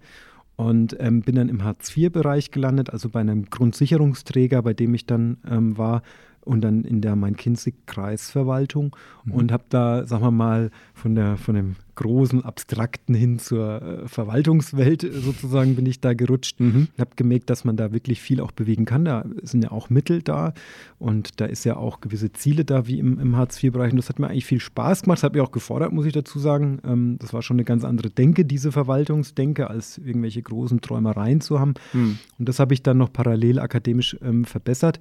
[0.62, 5.38] und ähm, bin dann im Hartz-IV-Bereich gelandet, also bei einem Grundsicherungsträger, bei dem ich dann
[5.50, 6.04] ähm, war
[6.44, 9.32] und dann in der Main-Kinzig-Kreisverwaltung mhm.
[9.32, 14.08] und habe da, sagen wir mal, von, der, von dem großen Abstrakten hin zur äh,
[14.08, 16.60] Verwaltungswelt äh, sozusagen bin ich da gerutscht.
[16.60, 16.88] Mhm.
[16.98, 19.06] Habe gemerkt, dass man da wirklich viel auch bewegen kann.
[19.06, 20.54] Da sind ja auch Mittel da
[20.98, 23.92] und da ist ja auch gewisse Ziele da, wie im, im Hartz-IV-Bereich.
[23.92, 25.20] Und das hat mir eigentlich viel Spaß gemacht.
[25.20, 26.80] Das hat mich auch gefordert, muss ich dazu sagen.
[26.84, 31.60] Ähm, das war schon eine ganz andere Denke, diese Verwaltungsdenke, als irgendwelche großen Träumereien zu
[31.60, 31.76] haben.
[31.94, 32.18] Mhm.
[32.40, 35.00] Und das habe ich dann noch parallel akademisch ähm, verbessert.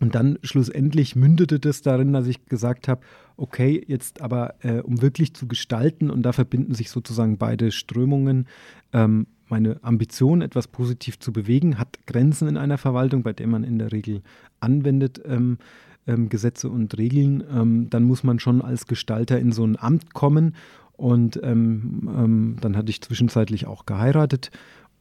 [0.00, 3.02] Und dann schlussendlich mündete das darin, dass ich gesagt habe,
[3.36, 8.46] okay, jetzt aber, äh, um wirklich zu gestalten, und da verbinden sich sozusagen beide Strömungen,
[8.92, 13.64] ähm, meine Ambition, etwas positiv zu bewegen, hat Grenzen in einer Verwaltung, bei der man
[13.64, 14.22] in der Regel
[14.60, 15.20] anwendet.
[15.26, 15.58] Ähm,
[16.06, 20.14] ähm, Gesetze und Regeln, ähm, dann muss man schon als Gestalter in so ein Amt
[20.14, 20.54] kommen.
[20.92, 24.50] Und ähm, dann hatte ich zwischenzeitlich auch geheiratet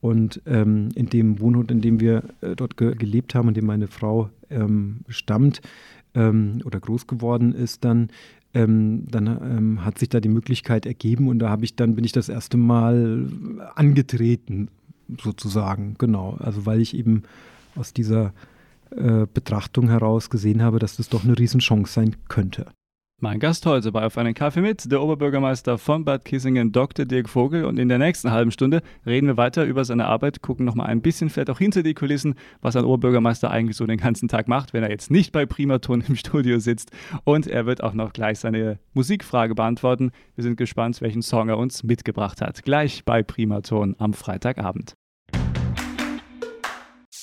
[0.02, 3.66] und ähm, in dem Wohnort, in dem wir äh, dort ge gelebt haben, in dem
[3.66, 5.62] meine Frau ähm, stammt
[6.16, 8.10] ähm, oder groß geworden ist, dann,
[8.54, 12.06] ähm, dann ähm, hat sich da die Möglichkeit ergeben und da habe ich dann bin
[12.06, 13.28] ich das erste Mal
[13.76, 14.70] angetreten,
[15.22, 16.38] sozusagen, genau.
[16.40, 17.24] Also weil ich eben
[17.76, 18.34] aus dieser
[18.92, 22.66] äh, Betrachtung heraus gesehen habe, dass das doch eine Riesenchance sein könnte.
[23.22, 27.04] Mein Gast heute bei Auf einen Kaffee mit, der Oberbürgermeister von Bad Kissingen, Dr.
[27.04, 27.66] Dirk Vogel.
[27.66, 31.02] Und in der nächsten halben Stunde reden wir weiter über seine Arbeit, gucken nochmal ein
[31.02, 34.72] bisschen vielleicht auch hinter die Kulissen, was ein Oberbürgermeister eigentlich so den ganzen Tag macht,
[34.72, 36.92] wenn er jetzt nicht bei Primaton im Studio sitzt.
[37.26, 40.12] Und er wird auch noch gleich seine Musikfrage beantworten.
[40.36, 42.64] Wir sind gespannt, welchen Song er uns mitgebracht hat.
[42.64, 44.94] Gleich bei Primaton am Freitagabend.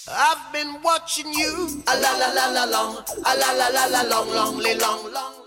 [0.09, 4.02] I've been watching you, a la la la la long, a la la la la
[4.09, 5.45] long, long, long, long.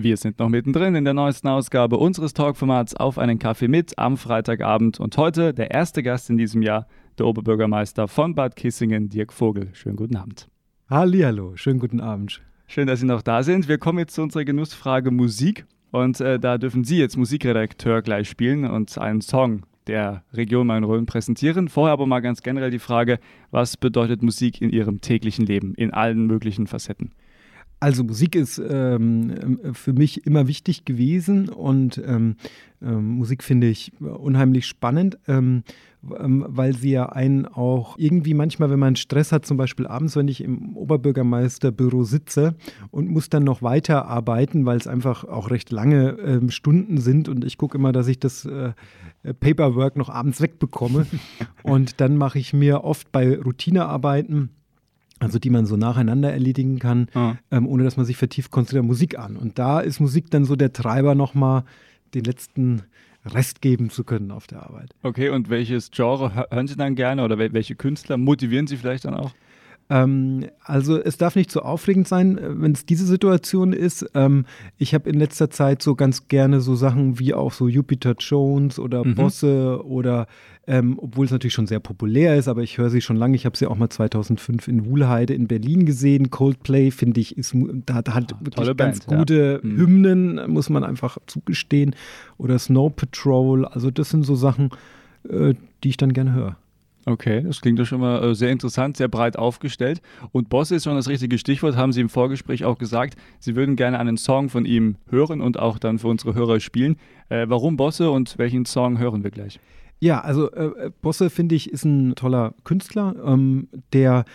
[0.00, 4.16] Wir sind noch mittendrin in der neuesten Ausgabe unseres Talkformats Auf einen Kaffee mit am
[4.16, 6.86] Freitagabend und heute der erste Gast in diesem Jahr,
[7.18, 9.70] der Oberbürgermeister von Bad Kissingen, Dirk Vogel.
[9.72, 10.48] Schönen guten Abend.
[10.88, 12.40] Hallihallo, schönen guten Abend.
[12.68, 13.66] Schön, dass Sie noch da sind.
[13.66, 18.28] Wir kommen jetzt zu unserer Genussfrage Musik und äh, da dürfen Sie jetzt Musikredakteur gleich
[18.28, 21.68] spielen und einen Song der Region Main-Rhön präsentieren.
[21.68, 23.18] Vorher aber mal ganz generell die Frage,
[23.50, 27.10] was bedeutet Musik in Ihrem täglichen Leben, in allen möglichen Facetten?
[27.80, 32.34] Also Musik ist ähm, für mich immer wichtig gewesen und ähm,
[32.82, 35.62] ähm, Musik finde ich unheimlich spannend, ähm,
[36.18, 40.16] ähm, weil sie ja einen auch irgendwie manchmal, wenn man Stress hat, zum Beispiel abends,
[40.16, 42.56] wenn ich im Oberbürgermeisterbüro sitze
[42.90, 47.44] und muss dann noch weiterarbeiten, weil es einfach auch recht lange ähm, Stunden sind und
[47.44, 48.72] ich gucke immer, dass ich das äh,
[49.40, 51.06] Paperwork noch abends wegbekomme.
[51.62, 54.50] Und dann mache ich mir oft bei Routinearbeiten
[55.18, 57.36] also die man so nacheinander erledigen kann, ah.
[57.50, 59.36] ähm, ohne dass man sich vertieft konzentriert Musik an.
[59.36, 61.64] Und da ist Musik dann so der Treiber, nochmal
[62.14, 62.82] den letzten
[63.24, 64.94] Rest geben zu können auf der Arbeit.
[65.02, 69.14] Okay, und welches Genre hören Sie dann gerne oder welche Künstler motivieren Sie vielleicht dann
[69.14, 69.32] auch?
[69.90, 74.10] Ähm, also es darf nicht so aufregend sein, äh, wenn es diese Situation ist.
[74.14, 74.44] Ähm,
[74.76, 78.78] ich habe in letzter Zeit so ganz gerne so Sachen wie auch so Jupiter Jones
[78.78, 79.14] oder mhm.
[79.14, 80.26] Bosse oder
[80.66, 83.34] ähm, obwohl es natürlich schon sehr populär ist, aber ich höre sie schon lange.
[83.34, 86.30] Ich habe sie auch mal 2005 in Wuhlheide in Berlin gesehen.
[86.30, 89.66] Coldplay, finde ich, ist, da hat, hat ja, wirklich ganz Band, gute ja.
[89.66, 89.78] Mhm.
[89.78, 91.96] Hymnen, muss man einfach zugestehen.
[92.36, 94.68] Oder Snow Patrol, also das sind so Sachen,
[95.26, 96.56] äh, die ich dann gerne höre.
[97.08, 100.02] Okay, das klingt doch schon mal äh, sehr interessant, sehr breit aufgestellt.
[100.30, 103.16] Und Bosse ist schon das richtige Stichwort, haben Sie im Vorgespräch auch gesagt.
[103.38, 106.96] Sie würden gerne einen Song von ihm hören und auch dann für unsere Hörer spielen.
[107.30, 109.58] Äh, warum Bosse und welchen Song hören wir gleich?
[110.00, 114.26] Ja, also äh, Bosse, finde ich, ist ein toller Künstler, ähm, der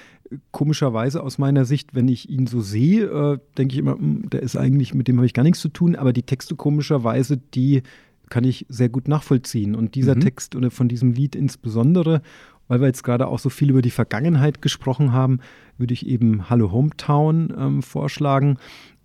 [0.52, 4.30] komischerweise aus meiner Sicht, wenn ich ihn so sehe, äh, denke ich immer, mh, hm,
[4.32, 7.38] der ist eigentlich, mit dem habe ich gar nichts zu tun, aber die Texte komischerweise,
[7.38, 7.84] die
[8.34, 9.76] kann ich sehr gut nachvollziehen.
[9.76, 10.22] Und dieser mhm.
[10.22, 12.24] Text oder von diesem Lied insbesondere,
[12.68, 15.40] weil wir jetzt gerade auch so viel über die Vergangenheit gesprochen haben,
[15.78, 18.58] würde ich eben Hallo Hometown ähm, vorschlagen,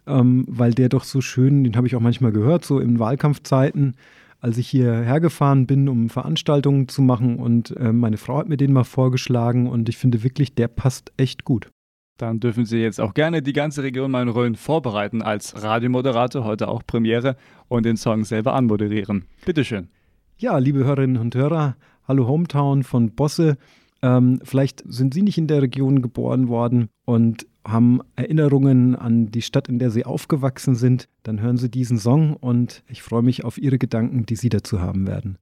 [0.07, 3.95] ähm, weil der doch so schön, den habe ich auch manchmal gehört, so in Wahlkampfzeiten,
[4.41, 8.57] als ich hierher gefahren bin, um Veranstaltungen zu machen und äh, meine Frau hat mir
[8.57, 11.71] den mal vorgeschlagen und ich finde wirklich, der passt echt gut.
[12.19, 16.83] Dann dürfen Sie jetzt auch gerne die ganze Region Main-Rhön vorbereiten als Radiomoderator, heute auch
[16.85, 17.37] Premiere
[17.69, 19.27] und den Song selber anmoderieren.
[19.45, 19.89] Bitteschön.
[20.37, 21.77] Ja, liebe Hörerinnen und Hörer,
[22.09, 23.59] Hallo Hometown von Bosse.
[24.01, 29.43] Ähm, vielleicht sind Sie nicht in der Region geboren worden und haben Erinnerungen an die
[29.43, 31.07] Stadt, in der Sie aufgewachsen sind.
[31.23, 34.81] Dann hören Sie diesen Song und ich freue mich auf Ihre Gedanken, die Sie dazu
[34.81, 35.37] haben werden.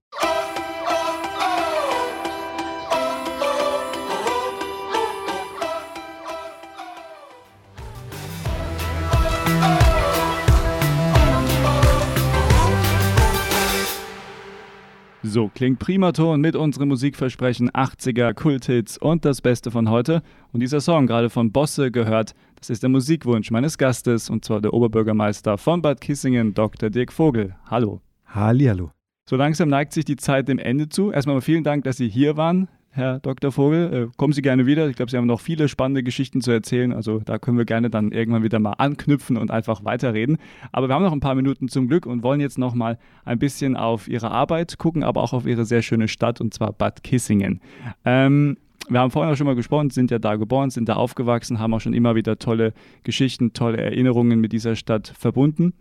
[15.37, 20.22] So klingt Primaton mit unserem Musikversprechen 80er Kulthits und das Beste von heute.
[20.55, 24.62] Und dieser Song, gerade von Bosse gehört, das ist der Musikwunsch meines Gastes und zwar
[24.62, 26.88] der Oberbürgermeister von Bad Kissingen, Dr.
[26.88, 27.55] Dirk Vogel.
[27.66, 28.01] Hallo.
[28.25, 28.92] Hallihallo.
[29.29, 31.12] So langsam neigt sich die Zeit dem Ende zu.
[31.12, 32.68] Erstmal vielen Dank, dass Sie hier waren.
[32.96, 33.52] Herr Dr.
[33.52, 33.92] Vogel.
[33.92, 34.88] Äh, kommen Sie gerne wieder.
[34.88, 36.94] Ich glaube, Sie haben noch viele spannende Geschichten zu erzählen.
[36.94, 40.38] Also da können wir gerne dann irgendwann wieder mal anknüpfen und einfach weiterreden.
[40.72, 43.38] Aber wir haben noch ein paar Minuten zum Glück und wollen jetzt noch mal ein
[43.38, 47.02] bisschen auf Ihre Arbeit gucken, aber auch auf Ihre sehr schöne Stadt und zwar Bad
[47.02, 47.61] Kissingen.
[48.06, 48.56] Ähm,
[48.88, 51.75] wir haben vorhin auch schon mal gesprochen, sind ja da geboren, sind da aufgewachsen, haben
[51.75, 52.72] auch schon immer wieder tolle
[53.03, 55.75] Geschichten, tolle Erinnerungen mit dieser Stadt verbunden.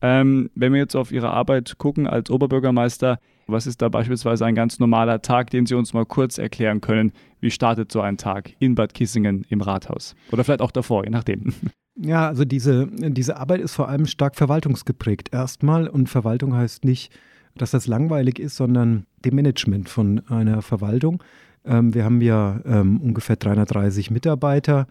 [0.00, 4.54] Ähm, wenn wir jetzt auf Ihre Arbeit gucken als Oberbürgermeister, was ist da beispielsweise ein
[4.54, 7.12] ganz normaler Tag, den Sie uns mal kurz erklären können?
[7.40, 10.14] Wie startet so ein Tag in Bad Kissingen im Rathaus?
[10.30, 11.52] Oder vielleicht auch davor, je nachdem.
[11.94, 15.88] Ja, also diese, diese Arbeit ist vor allem stark verwaltungsgeprägt erstmal.
[15.88, 17.12] Und Verwaltung heißt nicht,
[17.54, 21.22] dass das langweilig ist, sondern dem Management von einer Verwaltung.
[21.64, 24.86] Ähm, wir haben ja ähm, ungefähr 330 Mitarbeiter,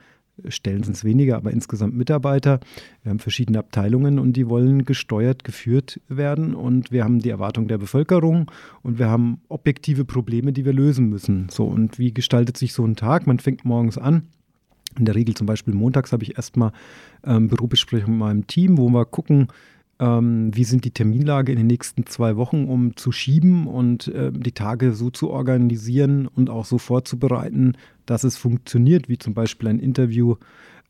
[0.48, 2.60] Stellen sind es weniger, aber insgesamt Mitarbeiter.
[3.04, 6.56] Wir haben verschiedene Abteilungen und die wollen gesteuert, geführt werden.
[6.56, 8.50] Und wir haben die Erwartung der Bevölkerung
[8.82, 11.50] und wir haben objektive Probleme, die wir lösen müssen.
[11.50, 13.28] So, und wie gestaltet sich so ein Tag?
[13.28, 14.28] Man fängt morgens an.
[14.98, 16.72] In der Regel zum Beispiel montags habe ich erstmal
[17.24, 19.48] ähm, Bürobesprechung mit meinem Team, wo wir gucken,
[20.02, 24.32] ähm, wie sind die Terminlage in den nächsten zwei Wochen, um zu schieben und äh,
[24.34, 27.74] die Tage so zu organisieren und auch so vorzubereiten,
[28.08, 30.36] dass es funktioniert, wie zum Beispiel ein Interview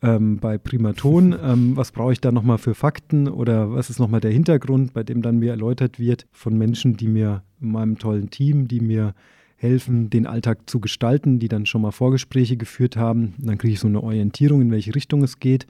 [0.01, 1.35] ähm, bei Primaton.
[1.43, 5.03] Ähm, was brauche ich da nochmal für Fakten oder was ist nochmal der Hintergrund, bei
[5.03, 9.15] dem dann mir erläutert wird von Menschen, die mir in meinem tollen Team, die mir
[9.55, 13.33] helfen, den Alltag zu gestalten, die dann schon mal Vorgespräche geführt haben.
[13.39, 15.67] dann kriege ich so eine Orientierung, in welche Richtung es geht.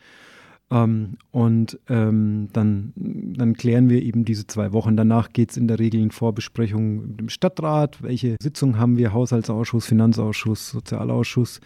[0.72, 4.96] Ähm, und ähm, dann, dann klären wir eben diese zwei Wochen.
[4.96, 8.02] Danach geht es in der Regel in Vorbesprechungen mit dem Stadtrat.
[8.02, 9.14] Welche Sitzungen haben wir?
[9.14, 11.60] Haushaltsausschuss, Finanzausschuss, Sozialausschuss,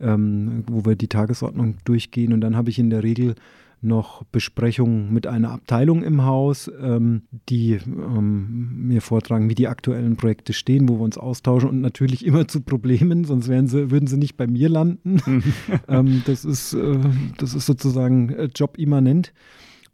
[0.00, 2.32] ähm, wo wir die Tagesordnung durchgehen.
[2.32, 3.36] Und dann habe ich in der Regel
[3.80, 10.16] noch Besprechungen mit einer Abteilung im Haus, ähm, die ähm, mir vortragen, wie die aktuellen
[10.16, 14.16] Projekte stehen, wo wir uns austauschen und natürlich immer zu Problemen, sonst sie, würden sie
[14.16, 15.20] nicht bei mir landen.
[15.88, 16.98] ähm, das, ist, äh,
[17.38, 19.32] das ist sozusagen äh, jobimmanent.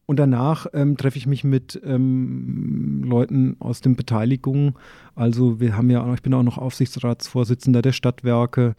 [0.06, 4.74] Und danach ähm, treffe ich mich mit ähm, Leuten aus den Beteiligungen.
[5.14, 8.74] Also wir haben ja, ich bin auch noch Aufsichtsratsvorsitzender der Stadtwerke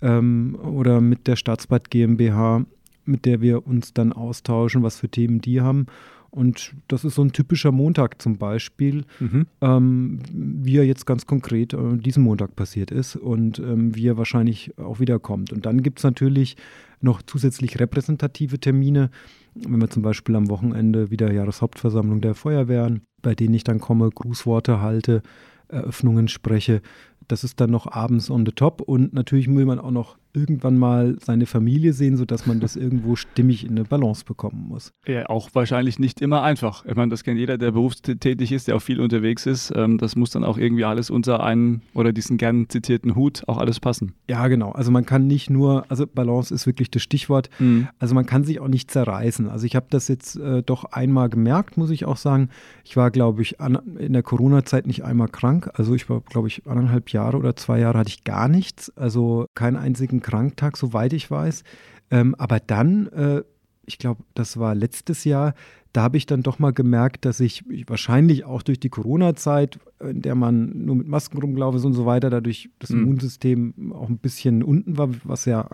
[0.00, 2.64] ähm, oder mit der Staatsbad GmbH,
[3.04, 5.86] mit der wir uns dann austauschen, was für Themen die haben.
[6.30, 9.46] Und das ist so ein typischer Montag zum Beispiel, mhm.
[9.60, 14.16] ähm, wie er jetzt ganz konkret äh, diesen Montag passiert ist und ähm, wie er
[14.16, 15.52] wahrscheinlich auch wiederkommt.
[15.52, 16.56] Und dann gibt es natürlich
[17.00, 19.10] noch zusätzlich repräsentative Termine,
[19.54, 24.08] wenn wir zum Beispiel am Wochenende wieder Jahreshauptversammlung der Feuerwehren, bei denen ich dann komme,
[24.10, 25.22] Grußworte halte,
[25.66, 26.80] Eröffnungen spreche.
[27.26, 30.78] Das ist dann noch abends on the top und natürlich will man auch noch irgendwann
[30.78, 34.92] mal seine Familie sehen, sodass man das irgendwo stimmig in eine Balance bekommen muss.
[35.06, 36.84] Ja, auch wahrscheinlich nicht immer einfach.
[36.86, 39.72] Ich meine, das kennt jeder, der berufstätig ist, der auch viel unterwegs ist.
[39.74, 43.58] Ähm, das muss dann auch irgendwie alles unter einen oder diesen gern zitierten Hut auch
[43.58, 44.14] alles passen.
[44.28, 44.72] Ja, genau.
[44.72, 47.50] Also man kann nicht nur, also Balance ist wirklich das Stichwort.
[47.58, 47.88] Mhm.
[47.98, 49.48] Also man kann sich auch nicht zerreißen.
[49.48, 52.50] Also ich habe das jetzt äh, doch einmal gemerkt, muss ich auch sagen.
[52.84, 55.70] Ich war, glaube ich, an, in der Corona-Zeit nicht einmal krank.
[55.74, 58.96] Also ich war, glaube ich, anderthalb Jahre oder zwei Jahre hatte ich gar nichts.
[58.96, 61.64] Also keinen einzigen Kranktag, soweit ich weiß.
[62.10, 63.42] Ähm, aber dann, äh,
[63.86, 65.54] ich glaube, das war letztes Jahr,
[65.92, 70.22] da habe ich dann doch mal gemerkt, dass ich wahrscheinlich auch durch die Corona-Zeit, in
[70.22, 73.02] der man nur mit Masken rumgelaufen ist und so weiter, dadurch das mhm.
[73.02, 75.68] Immunsystem auch ein bisschen unten war, was ja,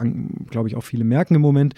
[0.48, 1.74] glaube ich, auch viele merken im Moment.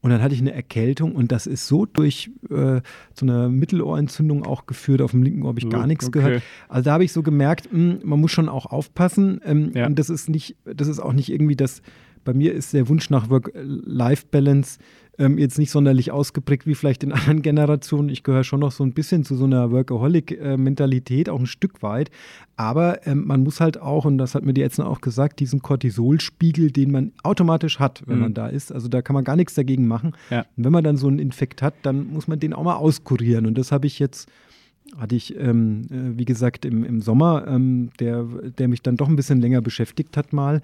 [0.00, 2.82] Und dann hatte ich eine Erkältung und das ist so durch äh,
[3.14, 5.00] so eine Mittelohrentzündung auch geführt.
[5.00, 6.18] Auf dem linken Ohr habe ich gar nichts okay.
[6.18, 6.42] gehört.
[6.68, 9.40] Also da habe ich so gemerkt, mh, hm, man muss schon auch aufpassen.
[9.46, 9.86] Ähm, ja.
[9.86, 11.80] Und das ist nicht, das ist auch nicht irgendwie das
[12.24, 14.78] bei mir ist der Wunsch nach Work-Life-Balance
[15.18, 18.08] ähm, jetzt nicht sonderlich ausgeprägt wie vielleicht in anderen Generationen.
[18.08, 22.10] Ich gehöre schon noch so ein bisschen zu so einer Workaholic-Mentalität, auch ein Stück weit.
[22.56, 25.62] Aber ähm, man muss halt auch, und das hat mir die Ärzte auch gesagt, diesen
[25.62, 28.22] Cortisolspiegel, den man automatisch hat, wenn mhm.
[28.22, 28.72] man da ist.
[28.72, 30.12] Also da kann man gar nichts dagegen machen.
[30.30, 30.40] Ja.
[30.56, 33.46] Und wenn man dann so einen Infekt hat, dann muss man den auch mal auskurieren.
[33.46, 34.28] Und das habe ich jetzt
[34.98, 38.24] hatte ich, ähm, äh, wie gesagt, im, im Sommer, ähm, der,
[38.58, 40.60] der mich dann doch ein bisschen länger beschäftigt hat mal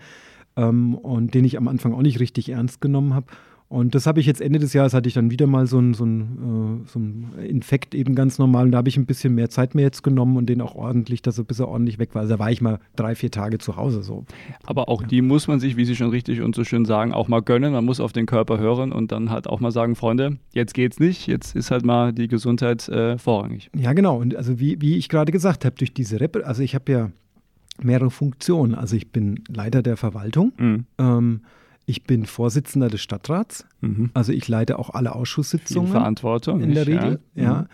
[0.56, 3.26] ähm, und den ich am Anfang auch nicht richtig ernst genommen habe.
[3.70, 5.94] Und das habe ich jetzt Ende des Jahres, hatte ich dann wieder mal so einen
[5.94, 8.64] so äh, so ein Infekt eben ganz normal.
[8.64, 11.22] Und da habe ich ein bisschen mehr Zeit mir jetzt genommen und den auch ordentlich,
[11.22, 12.22] dass er bis er ordentlich weg war.
[12.22, 14.24] Also da war ich mal drei, vier Tage zu Hause so.
[14.64, 15.06] Aber auch ja.
[15.06, 17.72] die muss man sich, wie Sie schon richtig und so schön sagen, auch mal gönnen.
[17.72, 20.98] Man muss auf den Körper hören und dann halt auch mal sagen, Freunde, jetzt geht's
[20.98, 23.70] nicht, jetzt ist halt mal die Gesundheit äh, vorrangig.
[23.76, 24.18] Ja, genau.
[24.18, 27.10] Und also wie, wie ich gerade gesagt habe, durch diese Rep, also ich habe ja
[27.82, 28.74] mehrere Funktionen.
[28.74, 30.52] Also ich bin Leiter der Verwaltung.
[30.58, 30.84] Mhm.
[30.98, 31.40] Ähm,
[31.86, 33.66] ich bin Vorsitzender des Stadtrats.
[33.80, 34.10] Mhm.
[34.14, 35.88] Also ich leite auch alle Ausschusssitzungen.
[35.88, 36.60] Viel Verantwortung.
[36.60, 37.42] In der Regel, ja.
[37.42, 37.60] ja.
[37.62, 37.66] Mhm.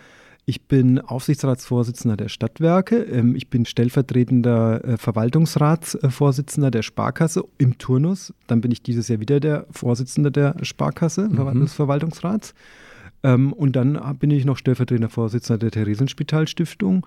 [0.49, 3.03] Ich bin Aufsichtsratsvorsitzender der Stadtwerke.
[3.03, 8.33] Ähm, ich bin stellvertretender äh, Verwaltungsratsvorsitzender der Sparkasse im Turnus.
[8.47, 11.61] Dann bin ich dieses Jahr wieder der Vorsitzende der Sparkasse, mhm.
[11.61, 12.55] des Verwaltungsrats.
[13.25, 17.05] Ähm, und dann bin ich noch stellvertretender Vorsitzender der Theresienspitalstiftung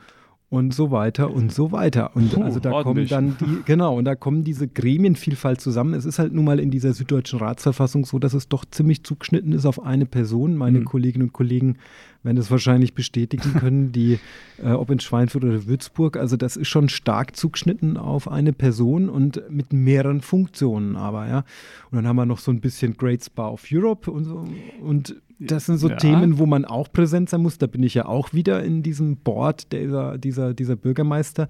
[0.50, 2.16] und so weiter und so weiter.
[2.16, 3.10] Und Puh, also da ordentlich.
[3.10, 5.94] kommen dann die, genau, und da kommen diese Gremienvielfalt zusammen.
[5.94, 9.54] Es ist halt nun mal in dieser süddeutschen Ratsverfassung so, dass es doch ziemlich zugeschnitten
[9.54, 10.56] ist auf eine Person.
[10.56, 10.86] Meine mhm.
[10.86, 11.78] Kolleginnen und Kollegen
[12.24, 14.20] werden das wahrscheinlich bestätigen können, die,
[14.62, 16.18] äh, ob in Schweinfurt oder Würzburg.
[16.18, 21.44] Also das ist schon stark zugeschnitten auf eine Person und mit mehreren Funktionen aber, ja.
[21.92, 24.48] Und dann haben wir noch so ein bisschen Great Spa of Europe und so.
[24.82, 25.96] Und das sind so ja.
[25.96, 27.58] Themen, wo man auch präsent sein muss.
[27.58, 31.48] Da bin ich ja auch wieder in diesem Board dieser, dieser, dieser Bürgermeister.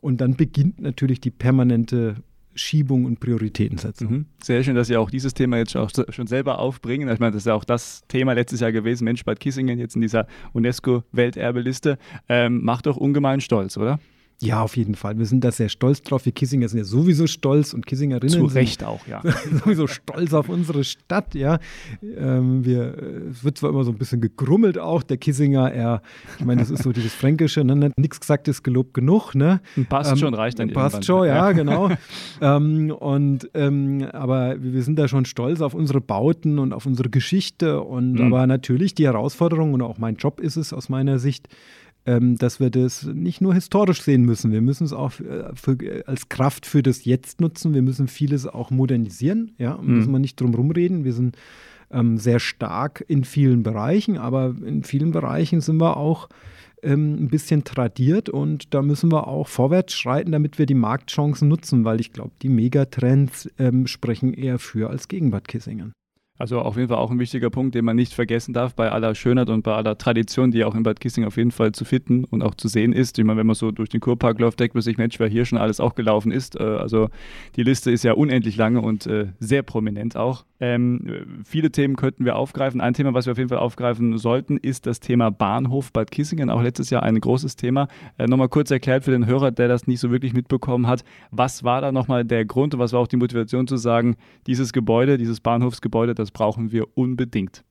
[0.00, 2.16] Und dann beginnt natürlich die permanente
[2.56, 4.10] Schiebung und Prioritätensetzung.
[4.10, 4.26] Mhm.
[4.42, 7.08] Sehr schön, dass Sie auch dieses Thema jetzt auch schon selber aufbringen.
[7.08, 9.94] Ich meine, das ist ja auch das Thema letztes Jahr gewesen, Mensch Bad Kissingen jetzt
[9.94, 11.98] in dieser UNESCO-Welterbeliste.
[12.28, 13.98] Ähm, macht doch ungemein stolz, oder?
[14.42, 15.18] Ja, auf jeden Fall.
[15.18, 16.26] Wir sind da sehr stolz drauf.
[16.26, 19.22] Wir Kissinger sind ja sowieso stolz und Kissingerinnen Zu Recht auch, ja.
[19.64, 21.58] sowieso stolz auf unsere Stadt, ja.
[22.02, 22.98] Ähm, wir,
[23.30, 26.02] es wird zwar immer so ein bisschen gegrummelt auch, der Kissinger, er,
[26.38, 27.92] ich meine, das ist so dieses Fränkische, ne?
[27.96, 29.60] nichts gesagt ist gelobt genug, ne?
[29.88, 31.90] Passt ähm, schon, reicht dann Passt schon, ja, genau.
[32.42, 37.08] ähm, und, ähm, aber wir sind da schon stolz auf unsere Bauten und auf unsere
[37.08, 38.26] Geschichte und mhm.
[38.26, 41.48] aber natürlich die Herausforderung und auch mein Job ist es aus meiner Sicht,
[42.06, 46.28] dass wir das nicht nur historisch sehen müssen, wir müssen es auch äh, für, als
[46.28, 49.96] Kraft für das Jetzt nutzen, wir müssen vieles auch modernisieren, ja, mhm.
[49.96, 51.36] müssen wir nicht drum rumreden, wir sind
[51.90, 56.28] ähm, sehr stark in vielen Bereichen, aber in vielen Bereichen sind wir auch
[56.82, 61.48] ähm, ein bisschen tradiert und da müssen wir auch vorwärts schreiten, damit wir die Marktchancen
[61.48, 65.92] nutzen, weil ich glaube, die Megatrends ähm, sprechen eher für als gegen Bad Kissingen.
[66.38, 69.14] Also auf jeden Fall auch ein wichtiger Punkt, den man nicht vergessen darf bei aller
[69.14, 72.24] Schönheit und bei aller Tradition, die auch in Bad Kissing auf jeden Fall zu finden
[72.24, 73.18] und auch zu sehen ist.
[73.18, 75.44] Ich meine, wenn man so durch den Kurpark läuft, denkt man sich, Mensch, wer hier
[75.44, 76.58] schon alles auch gelaufen ist.
[76.60, 77.08] Äh, also
[77.56, 80.44] die Liste ist ja unendlich lange und äh, sehr prominent auch.
[80.58, 82.80] Ähm, viele Themen könnten wir aufgreifen.
[82.80, 86.48] Ein Thema, was wir auf jeden Fall aufgreifen sollten, ist das Thema Bahnhof Bad Kissingen.
[86.48, 87.88] Auch letztes Jahr ein großes Thema.
[88.18, 91.04] Äh, nochmal kurz erklärt für den Hörer, der das nicht so wirklich mitbekommen hat.
[91.30, 94.16] Was war da nochmal der Grund und was war auch die Motivation zu sagen,
[94.46, 97.64] dieses Gebäude, dieses Bahnhofsgebäude, das brauchen wir unbedingt?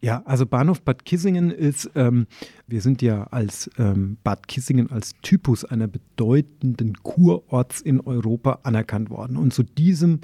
[0.00, 2.26] Ja, also Bahnhof Bad Kissingen ist, ähm,
[2.66, 9.08] wir sind ja als ähm, Bad Kissingen als Typus einer bedeutenden Kurorts in Europa anerkannt
[9.08, 9.38] worden.
[9.38, 10.20] Und zu diesem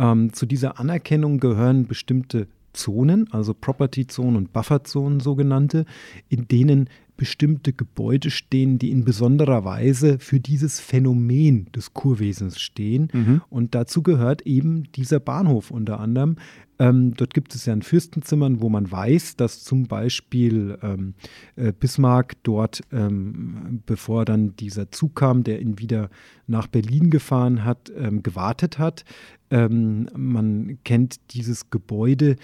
[0.00, 5.84] ähm, zu dieser Anerkennung gehören bestimmte Zonen, also Property-Zonen und Buffer-Zonen sogenannte,
[6.28, 6.88] in denen
[7.20, 13.08] bestimmte Gebäude stehen, die in besonderer Weise für dieses Phänomen des Kurwesens stehen.
[13.12, 13.42] Mhm.
[13.50, 16.36] Und dazu gehört eben dieser Bahnhof unter anderem.
[16.78, 21.12] Ähm, dort gibt es ja ein Fürstenzimmern, wo man weiß, dass zum Beispiel ähm,
[21.56, 26.08] äh, Bismarck dort, ähm, bevor dann dieser Zug kam, der ihn wieder
[26.46, 29.04] nach Berlin gefahren hat, ähm, gewartet hat.
[29.50, 32.36] Ähm, man kennt dieses Gebäude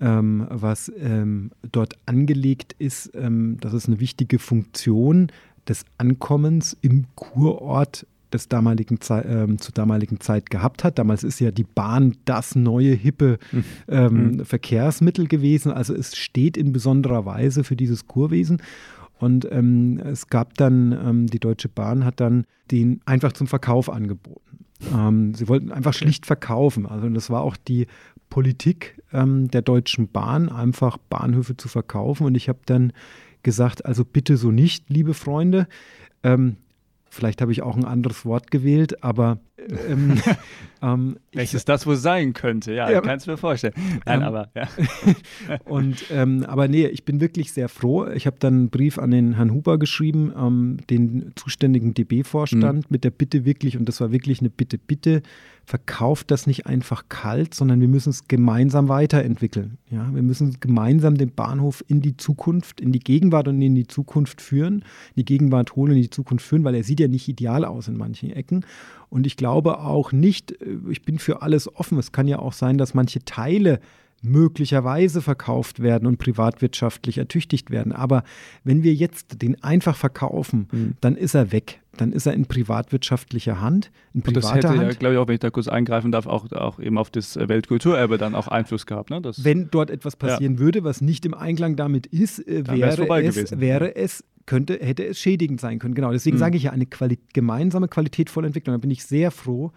[0.00, 3.10] ähm, was ähm, dort angelegt ist.
[3.14, 5.28] Ähm, das ist eine wichtige Funktion
[5.68, 10.98] des Ankommens im Kurort des damaligen Ze ähm, zur damaligen Zeit gehabt hat.
[10.98, 13.64] Damals ist ja die Bahn das neue hippe hm.
[13.88, 14.44] ähm, mhm.
[14.44, 15.72] Verkehrsmittel gewesen.
[15.72, 18.62] Also es steht in besonderer Weise für dieses Kurwesen.
[19.18, 23.90] Und ähm, es gab dann, ähm, die Deutsche Bahn hat dann den einfach zum Verkauf
[23.90, 24.40] angeboten.
[24.94, 26.86] Ähm, sie wollten einfach schlicht verkaufen.
[26.86, 27.86] Also das war auch die
[28.28, 32.26] Politik ähm, der Deutschen Bahn, einfach Bahnhöfe zu verkaufen.
[32.26, 32.92] Und ich habe dann
[33.42, 35.66] gesagt, also bitte so nicht, liebe Freunde.
[36.22, 36.56] Ähm,
[37.08, 39.40] vielleicht habe ich auch ein anderes Wort gewählt, aber
[39.88, 40.20] ähm,
[40.82, 43.74] ähm, welches ich, das wohl sein könnte, ja, ja kannst du mir vorstellen.
[44.06, 44.68] Nein, ähm, aber ja.
[45.64, 48.06] und ähm, aber nee, ich bin wirklich sehr froh.
[48.06, 52.86] Ich habe dann einen Brief an den Herrn Huber geschrieben, ähm, den zuständigen DB-Vorstand, mhm.
[52.88, 55.22] mit der Bitte wirklich, und das war wirklich eine Bitte, bitte
[55.70, 59.78] verkauft das nicht einfach kalt, sondern wir müssen es gemeinsam weiterentwickeln.
[59.88, 63.86] Ja, wir müssen gemeinsam den Bahnhof in die Zukunft, in die Gegenwart und in die
[63.86, 64.84] Zukunft führen,
[65.14, 67.86] die Gegenwart holen und in die Zukunft führen, weil er sieht ja nicht ideal aus
[67.86, 68.64] in manchen Ecken.
[69.10, 71.98] Und ich glaube auch nicht, äh, ich bin für alles offen.
[71.98, 73.80] Es kann ja auch sein, dass manche Teile
[74.22, 77.92] möglicherweise verkauft werden und privatwirtschaftlich ertüchtigt werden.
[77.92, 78.22] Aber
[78.64, 80.94] wenn wir jetzt den einfach verkaufen, mhm.
[81.00, 81.80] dann ist er weg.
[81.96, 84.92] Dann ist er in privatwirtschaftlicher Hand, in privater und das hätte Hand.
[84.92, 87.36] ja, glaube ich, auch, wenn ich da kurz eingreifen darf, auch, auch eben auf das
[87.36, 89.10] Weltkulturerbe dann auch Einfluss gehabt.
[89.10, 89.20] Ne?
[89.38, 90.58] Wenn dort etwas passieren ja.
[90.60, 95.20] würde, was nicht im Einklang damit ist, äh, wäre, es, wäre es könnte, hätte es
[95.20, 95.94] schädigend sein können.
[95.94, 96.40] Genau, deswegen mhm.
[96.40, 98.74] sage ich ja eine Quali gemeinsame qualitätvolle Entwicklung.
[98.74, 99.70] Da bin ich sehr froh,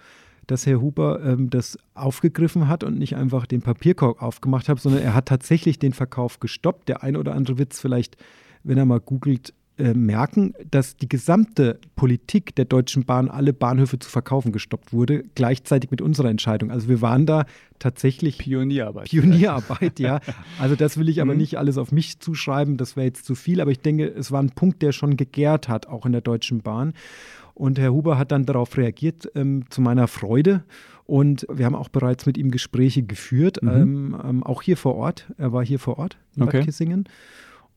[0.47, 5.03] dass Herr Huber ähm, das aufgegriffen hat und nicht einfach den Papierkorb aufgemacht hat, sondern
[5.03, 6.89] er hat tatsächlich den Verkauf gestoppt.
[6.89, 8.17] Der ein oder andere es vielleicht,
[8.63, 13.97] wenn er mal googelt, äh, merken, dass die gesamte Politik der Deutschen Bahn, alle Bahnhöfe
[13.97, 16.69] zu verkaufen, gestoppt wurde, gleichzeitig mit unserer Entscheidung.
[16.69, 17.45] Also wir waren da
[17.79, 19.09] tatsächlich Pionierarbeit.
[19.09, 20.19] Pionierarbeit, ja.
[20.59, 21.39] Also das will ich aber mhm.
[21.39, 24.43] nicht alles auf mich zuschreiben, das wäre jetzt zu viel, aber ich denke, es war
[24.43, 26.93] ein Punkt, der schon gegärt hat, auch in der Deutschen Bahn.
[27.55, 30.63] Und Herr Huber hat dann darauf reagiert, ähm, zu meiner Freude.
[31.05, 33.69] Und wir haben auch bereits mit ihm Gespräche geführt, mhm.
[33.69, 35.31] ähm, ähm, auch hier vor Ort.
[35.37, 36.57] Er war hier vor Ort in okay.
[36.57, 37.09] Bad Kissingen.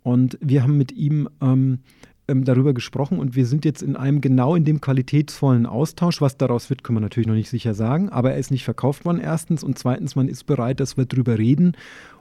[0.07, 1.81] Und wir haben mit ihm ähm,
[2.29, 6.21] ähm, darüber gesprochen und wir sind jetzt in einem genau in dem qualitätsvollen Austausch.
[6.21, 9.05] Was daraus wird, können wir natürlich noch nicht sicher sagen, aber er ist nicht verkauft
[9.05, 11.73] worden erstens und zweitens, man ist bereit, dass wir darüber reden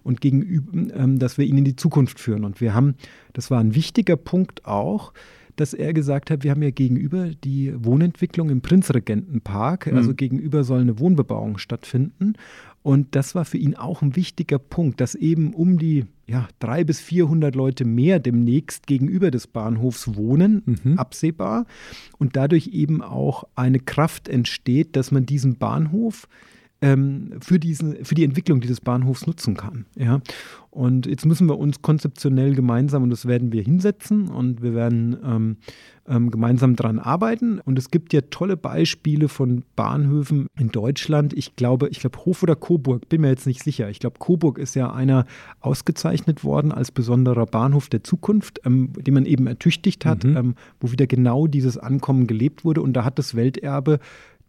[0.02, 2.44] und gegenüber, ähm, dass wir ihn in die Zukunft führen.
[2.44, 2.96] Und wir haben,
[3.34, 5.14] das war ein wichtiger Punkt auch,
[5.56, 9.98] dass er gesagt hat, wir haben ja gegenüber die Wohnentwicklung im Prinzregentenpark, mhm.
[9.98, 12.34] also gegenüber soll eine Wohnbebauung stattfinden.
[12.86, 16.86] Und das war für ihn auch ein wichtiger Punkt, dass eben um die ja, 300
[16.86, 21.00] bis 400 Leute mehr demnächst gegenüber des Bahnhofs wohnen, mhm.
[21.00, 21.66] absehbar.
[22.20, 26.28] Und dadurch eben auch eine Kraft entsteht, dass man diesen Bahnhof
[26.86, 29.86] ähm, für, diesen, für die Entwicklung dieses Bahnhofs nutzen kann.
[29.98, 30.22] Ja?
[30.70, 35.16] Und jetzt müssen wir uns konzeptionell gemeinsam, und das werden wir hinsetzen und wir werden
[35.24, 35.58] ähm,
[36.08, 37.60] ähm, gemeinsam daran arbeiten.
[37.60, 41.34] Und es gibt ja tolle Beispiele von Bahnhöfen in Deutschland.
[41.34, 43.90] Ich glaube, ich glaube Hof oder Coburg, bin mir jetzt nicht sicher.
[43.90, 45.26] Ich glaube, Coburg ist ja einer
[45.62, 50.38] ausgezeichnet worden als besonderer Bahnhof der Zukunft, ähm, den man eben ertüchtigt hat, mhm.
[50.38, 52.82] ähm, wo wieder genau dieses Ankommen gelebt wurde.
[52.82, 54.00] Und da hat das Welterbe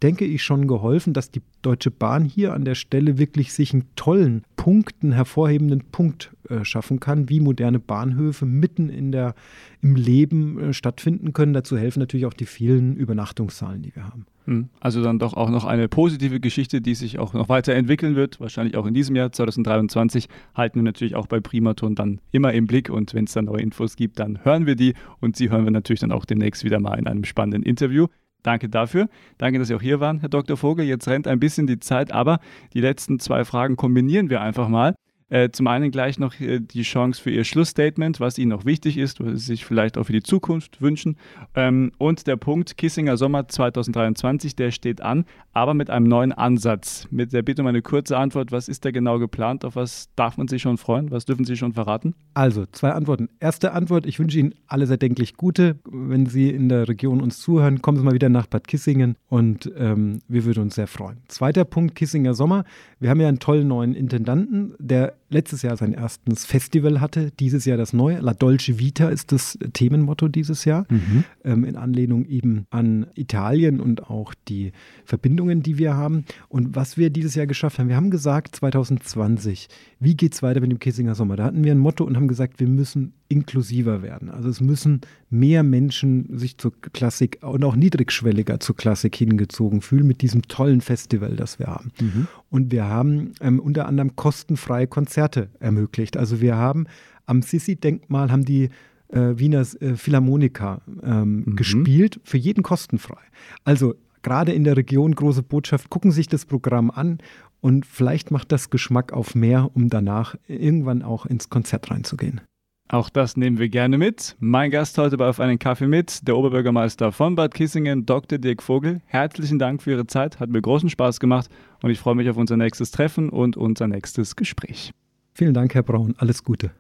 [0.03, 3.85] denke ich, schon geholfen, dass die Deutsche Bahn hier an der Stelle wirklich sich einen
[3.97, 9.35] tollen Punkten hervorhebenden Punkt äh, schaffen kann, wie moderne Bahnhöfe mitten in der,
[9.81, 11.53] im Leben äh, stattfinden können.
[11.55, 14.27] Dazu helfen natürlich auch die vielen Übernachtungszahlen, die wir haben.
[14.45, 14.69] Hm.
[14.79, 18.77] Also dann doch auch noch eine positive Geschichte, die sich auch noch weiterentwickeln wird, wahrscheinlich
[18.77, 22.91] auch in diesem Jahr 2023, halten wir natürlich auch bei Primaton dann immer im Blick
[22.91, 25.73] und wenn es dann neue Infos gibt, dann hören wir die und sie hören wir
[25.73, 28.07] natürlich dann auch demnächst wieder mal in einem spannenden Interview.
[28.47, 29.09] Danke dafür.
[29.39, 30.57] Danke, dass Sie auch hier waren, Herr Dr.
[30.57, 30.85] Vogel.
[30.85, 32.39] Jetzt rennt ein bisschen die Zeit, aber
[32.75, 34.95] die letzten zwei Fragen kombinieren wir einfach mal.
[35.29, 38.97] Äh, zum einen gleich noch äh, die Chance für Ihr Schlussstatement, was Ihnen noch wichtig
[38.97, 41.17] ist, was Sie sich vielleicht auch für die Zukunft wünschen.
[41.57, 47.09] Ähm, und der Punkt Kissinger Sommer 2023, der steht an, aber mit einem neuen Ansatz.
[47.11, 49.65] Mit der Bitte um eine kurze Antwort, was ist da genau geplant?
[49.65, 51.11] Auf was darf man sich schon freuen?
[51.11, 52.15] Was dürfen Sie schon verraten?
[52.35, 53.29] Also, zwei Antworten.
[53.41, 55.81] Erste Antwort, ich wünsche Ihnen alles erdenklich Gute.
[55.91, 59.73] Wenn Sie in der Region uns zuhören, kommen Sie mal wieder nach Bad Kissingen und
[59.77, 61.17] ähm, wir würden uns sehr freuen.
[61.27, 62.65] Zweiter Punkt, Kissinger Sommer.
[63.01, 67.65] Wir haben ja einen tollen neuen Intendanten, der letztes Jahr sein erstes Festival hatte, dieses
[67.65, 68.19] Jahr das neue.
[68.19, 71.25] La Dolce Vita ist das Themenmotto dieses Jahr, mhm.
[71.45, 74.73] ähm, in Anlehnung eben an Italien und auch die
[75.05, 76.25] Verbindungen, die wir haben.
[76.49, 79.69] Und was wir dieses Jahr geschafft haben, wir haben gesagt 2020,
[79.99, 81.37] wie geht es weiter mit dem Kissinger Sommer?
[81.37, 84.31] Da hatten wir ein Motto und haben gesagt, wir müssen inklusiver werden.
[84.31, 85.01] Also es müssen
[85.31, 90.81] mehr Menschen sich zur Klassik und auch niedrigschwelliger zur Klassik hingezogen fühlen mit diesem tollen
[90.81, 91.93] Festival, das wir haben.
[92.01, 92.29] Mhm.
[92.51, 96.17] Und wir haben ähm, unter anderem kostenfreie Konzerte ermöglicht.
[96.17, 96.87] Also wir haben
[97.27, 98.71] am Sissi-Denkmal haben die
[99.09, 101.57] äh, Wiener äh, Philharmoniker ähm, mhm.
[101.57, 103.21] gespielt, für jeden kostenfrei.
[103.65, 107.19] Also gerade in der Region große Botschaft, gucken sich das Programm an
[107.61, 112.41] und vielleicht macht das Geschmack auf mehr, um danach irgendwann auch ins Konzert reinzugehen.
[112.89, 114.37] Auch das nehmen wir gerne mit.
[114.39, 118.39] Mein Gast heute bei Auf einen Kaffee mit, der Oberbürgermeister von Bad Kissingen, Dr.
[118.39, 119.01] Dirk Vogel.
[119.07, 121.49] Herzlichen Dank für Ihre Zeit, hat mir großen Spaß gemacht
[121.83, 124.93] und ich freue mich auf unser nächstes Treffen und unser nächstes Gespräch.
[125.35, 126.15] Vielen Dank, Herr Braun.
[126.19, 126.71] Alles Gute.